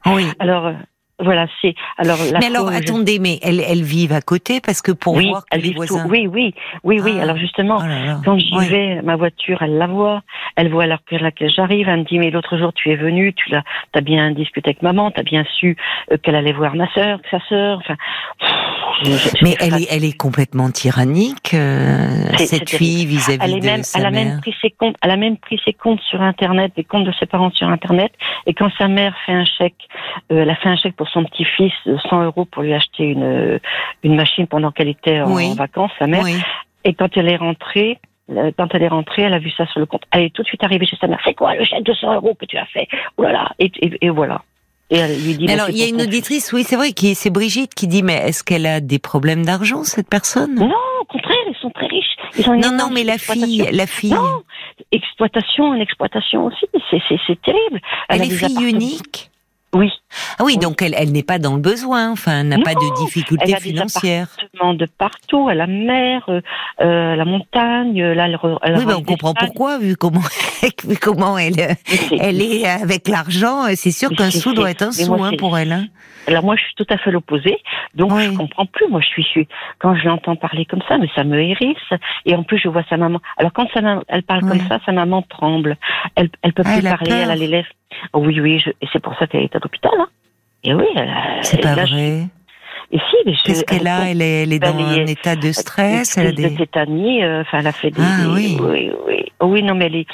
Oui. 0.06 0.26
Alors, 0.40 0.68
euh, 0.68 0.74
voilà, 1.20 1.48
c'est 1.62 1.76
alors. 1.98 2.18
La 2.32 2.40
mais 2.40 2.48
alors, 2.48 2.70
attendez, 2.70 3.20
mais 3.20 3.38
elles, 3.44 3.60
elles 3.60 3.84
vivent 3.84 4.14
à 4.14 4.22
côté 4.22 4.60
parce 4.60 4.82
que 4.82 4.92
pour 4.92 5.20
voir 5.20 5.46
que 5.46 5.60
les 5.60 5.72
voisins. 5.72 6.08
oui, 6.10 6.28
oui, 6.28 6.56
oui, 6.84 7.00
oui. 7.04 7.14
Ah. 7.20 7.24
alors 7.24 7.38
justement, 7.38 7.78
oh 7.80 8.22
quand 8.26 8.40
j'y 8.40 8.68
vais, 8.68 9.02
ma 9.04 9.16
voiture, 9.16 9.62
elle 9.62 9.78
la 9.78 9.86
voit, 9.86 10.24
elle 10.56 10.72
voit 10.72 10.88
l'heure 10.88 11.02
à 11.12 11.18
laquelle 11.20 11.52
j'arrive, 11.52 11.88
elle 11.88 12.00
me 12.00 12.04
dit 12.04 12.18
mais 12.18 12.32
l'autre 12.32 12.58
jour 12.58 12.74
tu 12.74 12.92
es 12.92 12.96
venu, 12.96 13.34
tu 13.34 13.52
l'as, 13.52 13.64
t'as 13.92 14.02
bien 14.02 14.32
discuté 14.32 14.70
avec 14.72 14.82
maman, 14.82 15.12
t'as 15.12 15.22
bien 15.22 15.44
su 15.60 15.78
euh, 16.12 16.18
qu'elle 16.18 16.36
allait 16.36 16.52
voir 16.52 16.76
ma 16.76 16.92
sœur, 16.94 17.20
sa 17.30 17.40
sœur, 17.48 17.78
enfin. 17.78 17.96
Mais 19.42 19.56
elle 19.60 19.82
est, 19.82 19.88
elle 19.90 20.06
est 20.06 20.18
complètement 20.18 20.72
tyrannique, 20.72 21.54
euh, 21.54 22.08
cette 22.38 22.70
fille 22.70 23.06
vis-à-vis 23.06 23.60
de 23.60 23.84
sa 23.84 24.00
elle 24.00 24.06
a 24.06 24.12
Même 24.12 24.40
pris 24.42 24.56
ses 24.62 24.72
comptes, 24.72 24.96
elle 25.02 25.12
a 25.12 25.18
même 25.18 25.38
pris 25.38 25.60
ses 25.64 25.74
comptes 25.74 26.02
sur 26.02 26.22
Internet, 26.22 26.72
les 26.78 26.84
comptes 26.84 27.06
de 27.06 27.14
ses 27.20 27.26
parents 27.26 27.52
sur 27.52 27.68
Internet, 27.68 28.12
et 28.46 28.54
quand 28.54 28.70
sa 28.78 28.88
mère 28.88 29.16
fait 29.26 29.34
un 29.34 29.46
chèque, 29.46 29.88
euh, 30.32 30.42
elle 30.42 30.50
a 30.50 30.56
fait 30.56 30.70
un 30.70 30.76
chèque 30.76 30.96
pour 30.96 31.10
son 31.10 31.24
petit-fils 31.26 31.74
100 32.10 32.24
euros 32.24 32.46
pour 32.46 32.64
lui 32.64 32.74
acheter 32.74 33.04
une, 33.04 33.60
une 34.04 34.16
machine 34.16 34.48
pendant 34.48 34.72
qu'elle 34.72 34.90
était 34.90 35.22
en, 35.22 35.54
vacances, 35.56 35.92
sa 36.00 36.08
mère. 36.08 36.26
Et 36.86 36.94
quand 36.94 37.16
elle 37.16 37.30
est 37.30 37.38
rentrée, 37.38 38.00
euh, 38.30 38.52
quand 38.58 38.74
elle 38.74 38.84
est 38.84 38.88
rentrée, 38.88 39.24
elle 39.24 39.34
a 39.34 39.40
vu 39.40 39.52
ça 39.52 39.66
sur 39.68 39.80
le 39.80 39.86
compte. 39.86 40.04
Elle 40.12 40.24
est 40.24 40.34
tout 40.34 40.44
de 40.44 40.48
suite 40.48 40.64
arrivée 40.64 40.86
chez 40.86 40.98
sa 40.98 41.08
mère. 41.08 41.20
C'est 41.26 41.34
quoi 41.34 41.56
le 41.56 41.64
chèque 41.66 41.84
de 41.84 41.94
100 41.94 42.16
euros 42.16 42.36
que 42.36 42.46
tu 42.46 42.58
as 42.58 42.66
fait? 42.66 42.88
Oh 43.18 43.24
là 43.24 43.32
là 43.32 43.52
et, 43.60 43.72
et, 44.02 44.10
voilà. 44.10 44.42
Et 44.94 44.98
elle 44.98 45.20
lui 45.24 45.36
dit. 45.36 45.52
alors, 45.52 45.70
il 45.70 45.78
y 45.78 45.84
a 45.84 45.88
une 45.88 46.02
auditrice, 46.04 46.54
oui, 46.54 46.64
c'est 46.64 46.76
vrai, 46.76 46.92
qui 46.92 47.16
c'est 47.16 47.32
Brigitte 47.32 47.74
qui 47.74 47.88
dit, 47.88 48.04
mais 48.04 48.14
est-ce 48.14 48.44
qu'elle 48.44 48.68
a 48.68 48.80
des 48.80 49.00
problèmes 49.00 49.44
d'argent 49.44 49.84
cette 49.84 50.08
personne? 50.08 50.54
Non, 50.54 50.72
au 51.02 51.06
contraire, 51.06 51.36
ils 51.50 51.56
sont 51.60 51.72
très 51.72 51.88
riches. 51.88 52.16
non, 52.48 52.72
non, 52.78 52.90
mais 52.94 53.04
la 53.04 53.18
fille, 53.18 53.68
la 53.72 53.88
fille. 53.88 54.14
Non, 54.14 54.44
exploitation, 54.92 55.74
une 55.74 55.82
exploitation 55.82 56.46
aussi, 56.46 56.68
c'est 56.92 57.42
terrible. 57.42 57.82
Elle, 58.08 58.22
elle 58.22 58.32
est 58.32 58.36
fille 58.36 58.70
unique. 58.70 59.32
Oui. 59.74 59.92
Ah 60.38 60.44
oui, 60.44 60.58
donc 60.58 60.82
elle, 60.82 60.94
elle 60.98 61.12
n'est 61.12 61.24
pas 61.24 61.40
dans 61.40 61.56
le 61.56 61.62
besoin, 61.62 62.12
enfin, 62.12 62.42
elle 62.42 62.48
n'a 62.48 62.60
pas 62.60 62.76
de 62.76 63.06
difficultés 63.06 63.46
elle 63.48 63.56
a 63.56 63.60
financières. 63.60 64.28
Des 64.54 64.78
de 64.78 64.86
partout, 64.86 65.48
à 65.50 65.56
la 65.56 65.66
mer, 65.66 66.24
euh, 66.30 66.42
euh 66.82 67.16
la 67.16 67.26
montagne. 67.26 68.02
Là, 68.02 68.28
elle, 68.28 68.78
oui, 68.78 68.84
mais 68.86 68.94
on 68.94 69.02
comprend 69.02 69.34
pourquoi, 69.34 69.80
vu 69.80 69.96
comment, 69.96 70.22
vu 70.88 70.98
comment 70.98 71.38
elle, 71.38 71.76
elle 72.20 72.42
est 72.42 72.68
avec 72.68 73.08
l'argent. 73.08 73.64
C'est 73.76 73.92
sûr 73.92 74.10
qu'un 74.12 74.30
sou 74.30 74.54
doit 74.54 74.70
être 74.70 74.84
un 74.84 74.92
sou 74.92 75.24
hein, 75.24 75.32
pour 75.38 75.58
elle. 75.58 75.72
Hein. 75.72 75.86
Alors 76.28 76.44
moi, 76.44 76.56
je 76.56 76.64
suis 76.64 76.76
tout 76.76 76.86
à 76.90 76.98
fait 76.98 77.12
l'opposé, 77.12 77.58
donc 77.96 78.18
je 78.18 78.32
comprends 78.32 78.66
plus. 78.66 78.88
Moi, 78.88 79.02
je 79.02 79.08
suis, 79.08 79.26
je 79.36 79.42
quand 79.80 79.96
je 79.96 80.06
l'entends 80.06 80.36
parler 80.36 80.66
comme 80.66 80.82
ça, 80.88 80.98
mais 80.98 81.10
ça 81.16 81.24
me 81.24 81.40
hérisse. 81.42 81.78
Et 82.26 82.36
en 82.36 82.44
plus, 82.44 82.60
je 82.60 82.70
vois 82.70 82.84
sa 82.90 82.98
maman. 82.98 83.20
Alors 83.38 83.52
quand 83.54 83.68
sa 83.74 83.82
maman, 83.82 84.04
elle 84.08 84.24
parle 84.24 84.42
comme 84.42 84.62
ça, 84.68 84.80
sa 84.86 84.92
maman 84.92 85.22
tremble. 85.24 85.78
Elle, 86.16 86.30
elle 86.42 86.54
peut 86.54 86.64
ah, 86.66 86.74
plus 86.74 86.84
parler. 86.84 87.12
Elle 87.12 87.32
a 87.32 87.36
les 87.36 87.48
lèvres. 87.48 87.70
Oui, 88.14 88.40
oui. 88.40 88.60
Je... 88.60 88.70
Et 88.82 88.88
c'est 88.92 89.02
pour 89.02 89.16
ça 89.18 89.28
qu'elle 89.28 89.44
est 89.44 89.56
à 89.56 89.60
l'hôpital. 89.60 89.92
Hein. 90.00 90.08
Et 90.64 90.74
oui. 90.74 90.86
C'est 91.42 91.62
pas 91.62 91.76
vrai. 91.76 92.28
Et 92.92 93.00
si, 93.00 93.16
mais 93.26 93.34
Qu'est-ce 93.44 93.64
qu'elle 93.64 93.88
a? 93.88 94.10
Elle 94.10 94.22
est, 94.22 94.44
elle 94.44 94.54
est 94.54 94.60
dans 94.60 94.78
un 94.78 95.06
état 95.06 95.36
de 95.36 95.52
stress. 95.52 96.18
Elle 96.18 96.28
a 96.28 96.32
des 96.32 96.56
tétanies. 96.56 97.24
Euh, 97.24 97.42
enfin, 97.42 97.60
elle 97.60 97.68
a 97.68 97.72
fait 97.72 97.90
des. 97.90 98.02
Ah 98.02 98.30
oui. 98.34 98.58
Oui, 98.62 98.92
oui. 99.08 99.26
Oh, 99.40 99.48
oui, 99.48 99.64
non, 99.64 99.74
mais 99.74 99.88
elle 99.88 99.96
est 99.96 100.08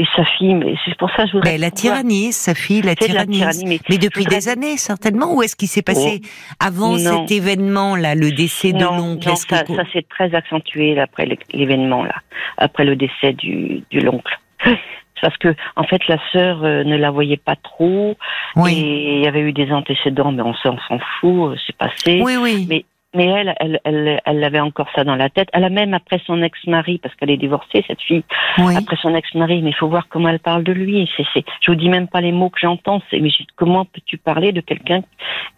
et 0.00 0.06
sa 0.16 0.24
fille, 0.24 0.54
mais 0.54 0.76
c'est 0.86 0.96
pour 0.96 1.10
ça 1.10 1.24
que 1.24 1.28
je 1.28 1.32
voudrais. 1.34 1.52
Mais 1.52 1.58
la 1.58 1.70
tyrannie, 1.70 2.32
sa 2.32 2.54
fille, 2.54 2.80
la 2.80 2.94
tyrannie. 2.94 3.44
Mais, 3.66 3.98
depuis 3.98 4.24
des 4.24 4.48
années, 4.48 4.78
certainement. 4.78 5.34
Ou 5.34 5.42
est-ce 5.42 5.54
qu'il 5.54 5.68
s'est 5.68 5.82
passé 5.82 6.22
oh. 6.22 6.54
avant 6.58 6.96
cet 6.96 7.30
événement-là, 7.30 8.14
le 8.14 8.32
décès 8.32 8.72
de 8.72 8.82
l'oncle? 8.82 9.28
Non, 9.28 9.36
ça, 9.36 9.66
ça 9.66 9.84
s'est 9.92 10.06
très 10.08 10.34
accentué 10.34 10.98
après 10.98 11.28
l'événement-là, 11.52 12.14
après 12.56 12.86
le 12.86 12.96
décès 12.96 13.34
du, 13.34 13.82
du 13.90 14.00
l'oncle. 14.00 14.40
parce 15.22 15.36
que 15.36 15.54
en 15.76 15.84
fait 15.84 16.06
la 16.08 16.18
sœur 16.32 16.64
euh, 16.64 16.82
ne 16.84 16.96
la 16.96 17.10
voyait 17.10 17.36
pas 17.36 17.56
trop 17.56 18.16
oui. 18.56 18.72
et 18.72 19.16
il 19.16 19.22
y 19.22 19.26
avait 19.26 19.40
eu 19.40 19.52
des 19.52 19.70
antécédents 19.70 20.32
mais 20.32 20.42
on 20.42 20.54
s'en 20.54 20.76
fout 21.20 21.52
euh, 21.52 21.56
c'est 21.66 21.76
passé 21.76 22.22
oui 22.22 22.36
oui 22.38 22.66
mais 22.68 22.84
mais 23.14 23.26
elle, 23.26 23.54
elle, 23.58 23.80
elle, 23.84 24.20
elle 24.24 24.44
avait 24.44 24.60
encore 24.60 24.86
ça 24.94 25.02
dans 25.02 25.16
la 25.16 25.30
tête. 25.30 25.48
Elle 25.52 25.64
a 25.64 25.68
même 25.68 25.94
après 25.94 26.20
son 26.26 26.42
ex-mari, 26.42 26.98
parce 26.98 27.14
qu'elle 27.16 27.30
est 27.30 27.36
divorcée, 27.36 27.84
cette 27.86 28.00
fille, 28.00 28.22
après 28.56 28.96
son 29.02 29.14
ex-mari, 29.14 29.62
mais 29.62 29.70
il 29.70 29.74
faut 29.74 29.88
voir 29.88 30.06
comment 30.08 30.28
elle 30.28 30.38
parle 30.38 30.62
de 30.62 30.72
lui. 30.72 31.10
C'est, 31.16 31.26
c'est, 31.34 31.44
je 31.60 31.72
vous 31.72 31.76
dis 31.76 31.88
même 31.88 32.06
pas 32.06 32.20
les 32.20 32.30
mots 32.30 32.50
que 32.50 32.60
j'entends, 32.60 33.02
c'est, 33.10 33.18
mais 33.18 33.30
comment 33.56 33.84
peux-tu 33.84 34.16
parler 34.16 34.52
de 34.52 34.60
quelqu'un 34.60 35.02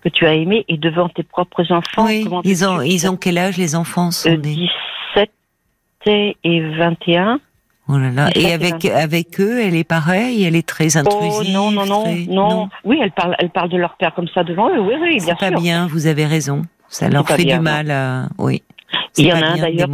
que 0.03 0.09
tu 0.09 0.27
as 0.27 0.35
aimé 0.35 0.65
et 0.69 0.79
devant 0.79 1.11
tes 1.11 1.25
propres 1.25 1.71
enfants? 1.73 2.07
Oui. 2.07 2.27
ils 2.45 2.65
ont, 2.65 2.81
ils 2.81 3.07
ont 3.07 3.17
quel 3.17 3.37
âge 3.37 3.59
les 3.59 3.77
enfants 3.77 4.11
sont 4.11 4.31
euh, 4.31 4.37
17 4.37 5.31
et 6.07 6.61
21. 6.61 7.39
Oh 7.93 7.99
là 7.99 8.11
là. 8.11 8.31
Et 8.35 8.53
avec 8.53 8.85
avec 8.85 9.41
eux, 9.41 9.61
elle 9.63 9.77
est 9.77 9.85
pareille, 9.85 10.45
elle 10.45 10.57
est 10.57 10.67
très 10.67 10.97
intrusive. 10.97 11.51
Oh 11.51 11.53
non 11.53 11.71
non 11.71 11.85
non, 11.85 12.05
non 12.29 12.69
Oui, 12.85 12.99
elle 13.03 13.13
parle 13.13 13.35
elle 13.39 13.51
parle 13.51 13.69
de 13.69 13.77
leur 13.77 13.97
père 13.97 14.15
comme 14.15 14.29
ça 14.29 14.45
devant 14.45 14.71
eux. 14.71 14.81
Oui 14.81 14.95
oui, 15.01 15.17
bien 15.17 15.21
sûr. 15.21 15.37
C'est 15.39 15.51
pas 15.51 15.61
bien. 15.61 15.87
Vous 15.89 16.07
avez 16.07 16.25
raison. 16.25 16.63
Ça 16.89 17.09
leur 17.09 17.27
fait 17.29 17.45
du 17.45 17.59
mal. 17.59 17.91
À... 17.91 18.29
Oui. 18.39 18.63
Il 19.19 19.27
y 19.27 19.33
en 19.33 19.43
a 19.43 19.47
un 19.47 19.57
d'ailleurs. 19.57 19.89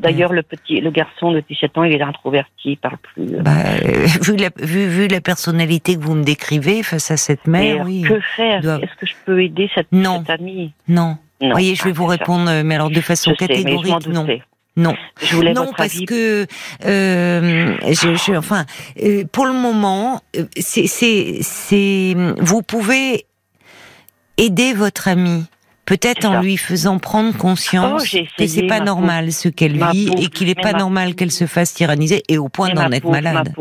D'ailleurs, 0.00 0.32
le 0.32 0.42
petit, 0.42 0.80
le 0.80 0.90
garçon 0.90 1.32
de 1.32 1.42
17 1.48 1.78
ans, 1.78 1.84
il 1.84 1.92
est 1.92 2.02
introverti, 2.02 2.50
il 2.64 2.76
parle 2.76 2.98
plus. 2.98 3.34
Euh. 3.34 3.42
Bah, 3.42 3.50
euh, 3.84 4.06
vu, 4.22 4.36
la, 4.36 4.50
vu, 4.58 4.86
vu, 4.86 5.08
la 5.08 5.20
personnalité 5.20 5.96
que 5.96 6.00
vous 6.00 6.14
me 6.14 6.22
décrivez 6.22 6.82
face 6.82 7.10
à 7.10 7.16
cette 7.16 7.46
mère, 7.46 7.84
oui. 7.84 8.02
Que 8.02 8.20
faire? 8.36 8.58
Est-ce 8.58 8.94
que 8.96 9.06
je 9.06 9.14
peux 9.24 9.42
aider 9.42 9.68
cette, 9.74 9.90
non. 9.92 10.20
cette 10.20 10.40
amie? 10.40 10.72
Non. 10.88 11.16
Non. 11.40 11.52
voyez, 11.52 11.74
je 11.74 11.84
vais 11.84 11.90
ah, 11.90 11.94
vous 11.96 12.06
répondre, 12.06 12.50
mais 12.64 12.74
alors 12.74 12.90
de 12.90 13.00
façon 13.00 13.32
catégorique, 13.34 14.06
non. 14.08 14.26
Non, 14.80 14.94
je 15.20 15.36
voulais 15.36 15.52
non 15.52 15.72
parce 15.76 16.00
que 16.00 16.46
euh, 16.86 17.76
je, 17.86 18.14
je, 18.14 18.34
enfin, 18.34 18.64
euh, 19.02 19.24
pour 19.30 19.44
le 19.44 19.52
moment, 19.52 20.22
c'est, 20.56 20.86
c'est, 20.86 21.38
c'est, 21.42 22.16
vous 22.38 22.62
pouvez 22.62 23.26
aider 24.38 24.72
votre 24.72 25.08
ami 25.08 25.44
peut-être 25.84 26.24
en 26.24 26.40
lui 26.40 26.56
faisant 26.56 26.98
prendre 26.98 27.36
conscience 27.36 28.14
oh, 28.14 28.18
que 28.38 28.46
c'est 28.46 28.66
pas 28.66 28.80
normal 28.80 29.32
ce 29.32 29.50
qu'elle 29.50 29.76
vit 29.76 30.10
et 30.18 30.28
qu'il 30.28 30.48
est 30.48 30.60
pas 30.60 30.72
normal 30.72 31.14
qu'elle 31.14 31.32
se 31.32 31.46
fasse 31.46 31.74
tyranniser 31.74 32.22
et 32.28 32.38
au 32.38 32.48
point 32.48 32.70
d'en 32.70 32.90
être 32.90 33.10
malade. 33.10 33.52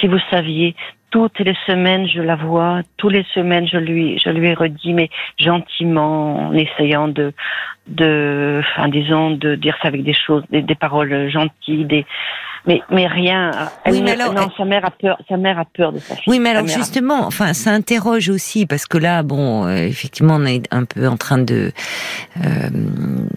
Si 0.00 0.06
vous 0.06 0.20
saviez 0.30 0.74
toutes 1.10 1.40
les 1.40 1.56
semaines, 1.66 2.08
je 2.08 2.20
la 2.20 2.36
vois. 2.36 2.80
Toutes 2.96 3.12
les 3.12 3.26
semaines, 3.34 3.68
je 3.70 3.76
lui, 3.76 4.18
je 4.24 4.30
lui 4.30 4.48
ai 4.48 4.54
redit, 4.54 4.94
mais 4.94 5.10
gentiment, 5.38 6.48
en 6.48 6.54
essayant 6.54 7.06
de, 7.06 7.34
de, 7.86 8.60
enfin, 8.60 8.88
disons, 8.88 9.32
de 9.32 9.54
dire 9.54 9.76
ça 9.82 9.88
avec 9.88 10.04
des 10.04 10.14
choses, 10.14 10.44
des, 10.50 10.62
des 10.62 10.74
paroles 10.74 11.30
gentilles, 11.30 11.84
des, 11.84 12.06
mais 12.66 12.80
mais 12.90 13.06
rien. 13.06 13.50
oui, 13.86 14.02
mais 14.02 14.12
alors, 14.12 14.32
non, 14.32 14.48
sa 14.56 14.64
mère 14.64 14.84
a 14.84 14.90
peur. 14.90 15.18
Sa 15.28 15.36
mère 15.36 15.58
a 15.58 15.64
peur 15.64 15.92
de 15.92 15.98
sa 15.98 16.14
fille. 16.14 16.24
Oui, 16.28 16.38
mais 16.38 16.50
alors 16.50 16.66
justement, 16.66 17.26
enfin, 17.26 17.54
ça 17.54 17.72
interroge 17.72 18.28
aussi 18.28 18.66
parce 18.66 18.86
que 18.86 18.98
là, 18.98 19.22
bon, 19.22 19.66
euh, 19.66 19.76
effectivement, 19.78 20.36
on 20.36 20.44
est 20.44 20.72
un 20.72 20.84
peu 20.84 21.08
en 21.08 21.16
train 21.16 21.38
de 21.38 21.72
euh, 22.38 22.70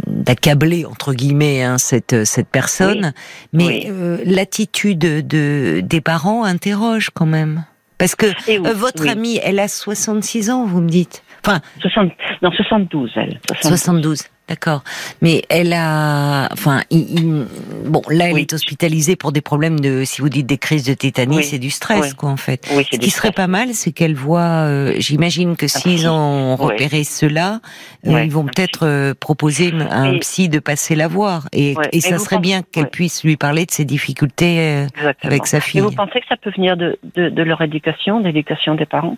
d'accabler 0.06 0.86
entre 0.86 1.14
guillemets 1.14 1.64
hein, 1.64 1.80
cette 1.80 2.26
cette 2.26 2.50
personne, 2.50 3.14
mais 3.52 3.88
euh, 3.90 4.20
l'attitude 4.26 5.00
de 5.00 5.82
des 5.82 6.02
parents 6.02 6.44
interroge 6.44 7.10
quand 7.10 7.26
même. 7.26 7.64
Parce 7.98 8.16
que 8.16 8.26
euh, 8.50 8.74
votre 8.74 9.08
amie, 9.08 9.40
elle 9.42 9.60
a 9.60 9.68
66 9.68 10.50
ans, 10.50 10.66
vous 10.66 10.82
me 10.82 10.90
dites. 10.90 11.24
Enfin, 11.46 11.62
60, 11.80 12.12
non, 12.42 12.52
72, 12.52 13.12
elle. 13.16 13.40
72. 13.62 14.24
D'accord. 14.48 14.84
Mais 15.22 15.42
elle 15.50 15.74
a, 15.74 16.48
enfin, 16.52 16.82
bon, 16.92 18.04
là, 18.10 18.30
elle 18.30 18.38
est 18.38 18.54
hospitalisée 18.54 19.16
pour 19.16 19.32
des 19.32 19.42
problèmes 19.42 19.80
de, 19.80 20.04
si 20.06 20.22
vous 20.22 20.30
dites 20.30 20.46
des 20.46 20.60
crises 20.60 20.84
de 20.84 20.94
tétanie, 20.94 21.44
c'est 21.44 21.58
du 21.58 21.72
stress, 21.72 22.14
quoi, 22.14 22.30
en 22.30 22.38
fait. 22.38 22.64
Ce 22.68 22.98
qui 22.98 23.10
serait 23.10 23.32
pas 23.32 23.48
mal, 23.48 23.74
c'est 23.74 23.92
qu'elle 23.92 24.14
voit, 24.14 24.42
euh, 24.42 24.94
j'imagine 25.00 25.56
que 25.56 25.68
s'ils 25.68 26.08
ont 26.08 26.56
repéré 26.58 27.04
cela, 27.04 27.60
euh, 28.06 28.24
ils 28.24 28.32
vont 28.32 28.46
peut-être 28.46 28.86
euh, 28.86 29.14
proposer 29.20 29.74
à 29.90 30.02
un 30.02 30.20
psy 30.20 30.48
de 30.48 30.60
passer 30.60 30.94
la 30.94 31.08
voir. 31.08 31.48
Et, 31.52 31.74
et 31.92 32.00
ça 32.00 32.20
serait 32.20 32.38
bien 32.38 32.62
qu'elle 32.62 32.90
puisse 32.90 33.24
lui 33.24 33.38
parler 33.38 33.66
de 33.66 33.72
ses 33.72 33.86
difficultés 33.86 34.86
avec 35.24 35.48
sa 35.48 35.60
fille. 35.60 35.80
Et 35.80 35.84
vous 35.84 35.92
pensez 35.92 36.20
que 36.22 36.28
ça 36.30 36.38
peut 36.38 36.52
venir 36.56 36.78
de, 36.78 37.00
de, 37.16 37.30
de 37.30 37.44
leur 37.44 37.62
éducation, 37.62 38.20
de 38.20 38.26
l'éducation 38.26 38.76
des 38.76 38.86
parents? 38.86 39.18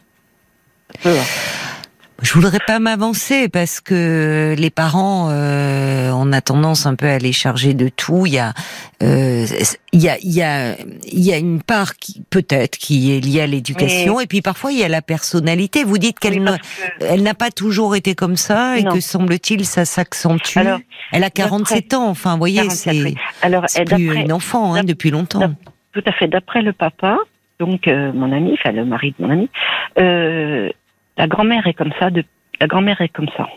Je 2.22 2.34
voudrais 2.34 2.60
pas 2.66 2.80
m'avancer 2.80 3.48
parce 3.48 3.80
que 3.80 4.56
les 4.58 4.70
parents, 4.72 5.30
euh, 5.30 6.10
on 6.12 6.34
a 6.34 6.42
tendance 6.42 6.88
un 6.88 6.96
peu 6.96 7.06
à 7.06 7.20
les 7.20 7.32
charger 7.32 7.76
de 7.76 7.90
tout. 7.90 8.26
Il 8.26 8.34
y 8.34 8.40
a, 8.40 8.54
euh, 9.04 9.46
il 9.94 10.02
y 10.02 10.10
a, 10.10 10.18
il 10.24 10.34
y 10.34 10.42
a, 10.42 10.76
il 10.80 11.24
y 11.24 11.32
a 11.32 11.38
une 11.38 11.62
part 11.62 11.96
qui 11.96 12.24
peut-être 12.30 12.78
qui 12.78 13.16
est 13.16 13.20
liée 13.20 13.42
à 13.42 13.48
l'éducation 13.48 14.20
et 14.20 14.26
puis 14.26 14.42
parfois 14.42 14.72
il 14.72 14.80
y 14.80 14.84
a 14.84 14.88
la 14.88 15.04
personnalité. 15.04 15.84
Vous 15.84 16.00
dites 16.00 16.18
qu'elle 16.18 16.60
elle 17.02 17.22
n'a 17.22 17.36
pas 17.36 17.52
toujours 17.52 17.96
été 17.96 18.16
comme 18.16 18.36
ça 18.36 18.78
et 18.78 18.84
que 18.84 19.00
semble-t-il 19.00 19.66
ça 19.66 19.86
s'accentue. 19.86 20.58
Elle 21.12 21.24
a 21.24 21.30
47 21.30 21.94
ans. 21.94 22.10
Enfin, 22.10 22.32
vous 22.32 22.40
voyez, 22.40 22.68
c'est 22.72 23.16
plus 23.86 24.16
une 24.16 24.34
enfant 24.34 24.74
hein, 24.74 24.84
depuis 24.84 25.12
longtemps. 25.12 25.54
Tout 25.94 26.04
à 26.06 26.12
fait. 26.14 26.28
D'après 26.28 26.62
le 26.62 26.74
papa, 26.74 27.18
donc 27.60 27.88
euh, 27.88 28.12
mon 28.14 28.32
ami, 28.32 28.54
enfin 28.54 28.72
le 28.72 28.86
mari 28.86 29.16
de 29.18 29.26
mon 29.26 29.32
ami. 29.32 29.50
Euh, 30.00 30.70
la 31.18 31.28
grand-mère 31.28 31.66
est 31.68 31.74
comme 31.74 31.94
ça. 32.00 32.10
De, 32.10 32.24
la 32.60 32.68
grand-mère 32.68 33.02
est 33.02 33.10
comme 33.10 33.30
ça. 33.36 33.48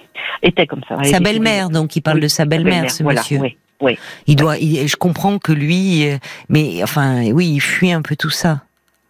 Était 0.43 0.67
comme 0.67 0.83
ça. 0.89 1.03
Sa 1.05 1.21
belle-mère, 1.21 1.71
donc 1.71 1.97
il 1.97 2.01
parle 2.03 2.21
de 2.21 2.29
sa 2.29 2.45
belle-mère, 2.45 2.91
ce 2.91 3.03
monsieur. 3.03 3.39
Oui, 3.39 3.57
oui. 3.81 3.99
Il 4.27 4.37
doit. 4.37 4.57
je 4.57 4.97
comprends 4.97 5.39
que 5.39 5.53
lui, 5.53 6.09
euh, 6.09 6.19
mais 6.49 6.83
enfin, 6.83 7.31
oui, 7.33 7.49
il 7.55 7.61
fuit 7.61 7.93
un 7.93 8.03
peu 8.03 8.17
tout 8.17 8.31
ça. 8.31 8.63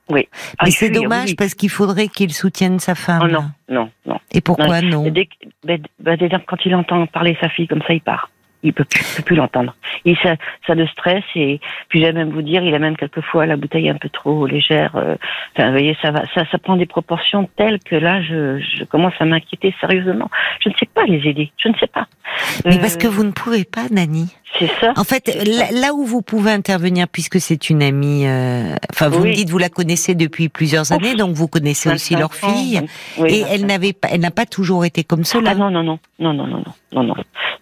Oui. 0.09 0.29
Ah, 0.59 0.65
mais 0.65 0.71
c'est 0.73 0.91
dommage 0.91 1.37
parce 1.37 1.55
qu'il 1.55 1.71
faudrait 1.71 2.09
qu'il 2.09 2.33
soutienne 2.33 2.81
sa 2.81 2.97
femme. 2.97 3.23
Oh 3.25 3.29
non, 3.29 3.51
non, 3.69 3.91
non. 4.07 4.19
Et 4.33 4.41
pourquoi 4.41 4.81
non, 4.83 5.09
dès, 5.09 5.29
ben, 5.65 5.81
ben, 6.01 6.19
Quand 6.47 6.57
il 6.65 6.75
entend 6.75 7.07
parler 7.07 7.37
sa 7.41 7.49
fille 7.49 7.69
comme 7.69 7.83
ça, 7.87 7.95
il 7.95 8.01
part 8.01 8.29
il 8.63 8.73
peut 8.73 8.85
plus, 8.85 9.05
peut 9.17 9.23
plus 9.23 9.37
l'entendre. 9.37 9.75
Et 10.05 10.15
ça, 10.23 10.37
ça 10.67 10.75
le 10.75 10.87
stresse 10.87 11.25
et 11.35 11.61
puis 11.89 12.01
j'aime 12.01 12.17
même 12.17 12.31
vous 12.31 12.43
dire, 12.43 12.63
il 12.63 12.75
a 12.75 12.79
même 12.79 12.97
quelquefois 12.97 13.47
la 13.47 13.57
bouteille 13.57 13.89
un 13.89 13.97
peu 13.97 14.09
trop 14.09 14.47
légère. 14.47 14.97
Euh, 14.97 15.17
enfin, 15.55 15.67
vous 15.67 15.73
voyez, 15.73 15.97
ça 16.03 16.11
va, 16.11 16.23
ça, 16.35 16.45
ça 16.51 16.59
prend 16.59 16.77
des 16.77 16.87
proportions 16.87 17.49
telles 17.57 17.79
que 17.81 17.97
là, 17.97 18.23
je, 18.23 18.59
je 18.59 18.85
commence 18.85 19.15
à 19.19 19.25
m'inquiéter 19.25 19.75
sérieusement. 19.81 20.31
Je 20.63 20.69
ne 20.69 20.75
sais 20.75 20.89
pas 20.93 21.05
les 21.05 21.27
aider, 21.29 21.53
je 21.57 21.69
ne 21.69 21.75
sais 21.75 21.87
pas. 21.87 22.07
Mais 22.65 22.79
parce 22.79 22.97
que 22.97 23.07
vous 23.07 23.25
ne 23.25 23.33
pouvez 23.33 23.65
pas, 23.65 23.89
Nani. 23.91 24.35
C'est 24.59 24.71
ça. 24.81 24.93
En 24.97 25.05
fait, 25.05 25.31
là, 25.73 25.95
où 25.95 26.05
vous 26.05 26.23
pouvez 26.23 26.51
intervenir, 26.51 27.07
puisque 27.09 27.41
c'est 27.41 27.71
une 27.71 27.83
amie, 27.83 28.27
euh, 28.27 28.75
enfin, 28.93 29.09
vous 29.09 29.25
me 29.25 29.33
dites, 29.33 29.49
vous 29.49 29.59
la 29.59 29.69
connaissez 29.69 30.15
depuis 30.15 30.49
plusieurs 30.49 30.93
années, 30.93 31.15
donc 31.15 31.35
vous 31.35 31.49
connaissez 31.49 31.91
aussi 31.91 32.17
leur 32.17 32.35
fille, 32.35 32.81
et 33.25 33.43
elle 33.49 33.67
n'avait 33.67 33.93
pas, 33.93 34.09
elle 34.11 34.21
n'a 34.21 34.31
pas 34.31 34.47
toujours 34.47 34.85
été 34.85 35.05
comme 35.05 35.25
cela. 35.25 35.53
Ah 35.53 35.55
non, 35.55 35.71
non, 35.71 35.83
non, 35.83 35.99
non, 36.19 36.35
non, 36.35 36.47
non, 36.47 36.65
non, 36.93 37.03
non. 37.05 37.15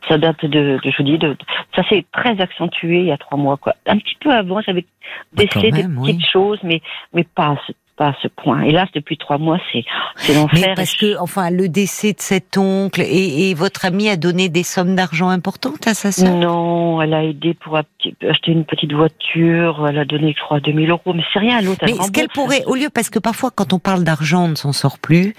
Ça 0.08 0.16
date 0.16 0.44
de, 0.44 0.78
de 0.82 0.90
je 0.90 0.96
vous 0.96 1.02
dis, 1.04 1.18
de, 1.18 1.36
ça 1.76 1.86
s'est 1.88 2.06
très 2.12 2.40
accentué 2.40 3.00
il 3.00 3.06
y 3.06 3.12
a 3.12 3.18
trois 3.18 3.36
mois, 3.36 3.58
quoi. 3.58 3.74
Un 3.86 3.98
petit 3.98 4.16
peu 4.20 4.32
avant, 4.32 4.60
j'avais 4.62 4.86
bah, 5.32 5.44
décelé 5.44 5.70
des 5.70 5.82
petites 5.82 6.26
choses, 6.32 6.58
mais, 6.62 6.80
mais 7.12 7.24
pas 7.24 7.56
pas 7.98 8.08
à 8.08 8.14
ce 8.22 8.28
point. 8.28 8.62
Hélas, 8.62 8.88
depuis 8.94 9.18
trois 9.18 9.38
mois, 9.38 9.58
c'est 9.72 9.84
c'est 10.16 10.34
l'enfer. 10.34 10.60
Mais 10.68 10.74
parce 10.74 10.94
que, 10.94 11.18
enfin, 11.18 11.50
le 11.50 11.68
décès 11.68 12.12
de 12.12 12.20
cet 12.20 12.56
oncle 12.56 13.02
et, 13.02 13.50
et 13.50 13.54
votre 13.54 13.84
amie 13.84 14.08
a 14.08 14.16
donné 14.16 14.48
des 14.48 14.62
sommes 14.62 14.94
d'argent 14.94 15.28
importantes 15.28 15.86
à 15.86 15.94
sa 15.94 16.12
sœur? 16.12 16.34
Non, 16.34 17.02
elle 17.02 17.12
a 17.12 17.24
aidé 17.24 17.54
pour 17.54 17.76
acheter 17.76 18.52
une 18.52 18.64
petite 18.64 18.92
voiture. 18.92 19.86
Elle 19.88 19.98
a 19.98 20.04
donné, 20.04 20.34
je 20.36 20.42
crois, 20.42 20.60
2000 20.60 20.90
euros. 20.90 21.12
Mais 21.14 21.24
c'est 21.32 21.40
rien, 21.40 21.60
l'autre. 21.60 21.84
Mais 21.84 21.94
ce 21.94 22.10
qu'elle 22.10 22.28
pourrait, 22.28 22.64
au 22.66 22.76
lieu, 22.76 22.88
parce 22.92 23.10
que 23.10 23.18
parfois, 23.18 23.50
quand 23.54 23.72
on 23.72 23.78
parle 23.78 24.04
d'argent, 24.04 24.44
on 24.44 24.48
ne 24.48 24.54
s'en 24.54 24.72
sort 24.72 24.98
plus. 24.98 25.34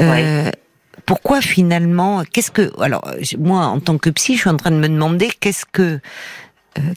Euh, 0.00 0.50
Pourquoi 1.06 1.40
finalement, 1.40 2.22
qu'est-ce 2.32 2.50
que, 2.50 2.70
alors, 2.82 3.02
moi, 3.38 3.66
en 3.66 3.80
tant 3.80 3.98
que 3.98 4.10
psy, 4.10 4.34
je 4.34 4.40
suis 4.40 4.50
en 4.50 4.56
train 4.56 4.70
de 4.70 4.76
me 4.76 4.88
demander 4.88 5.28
qu'est-ce 5.40 5.66
que 5.70 6.00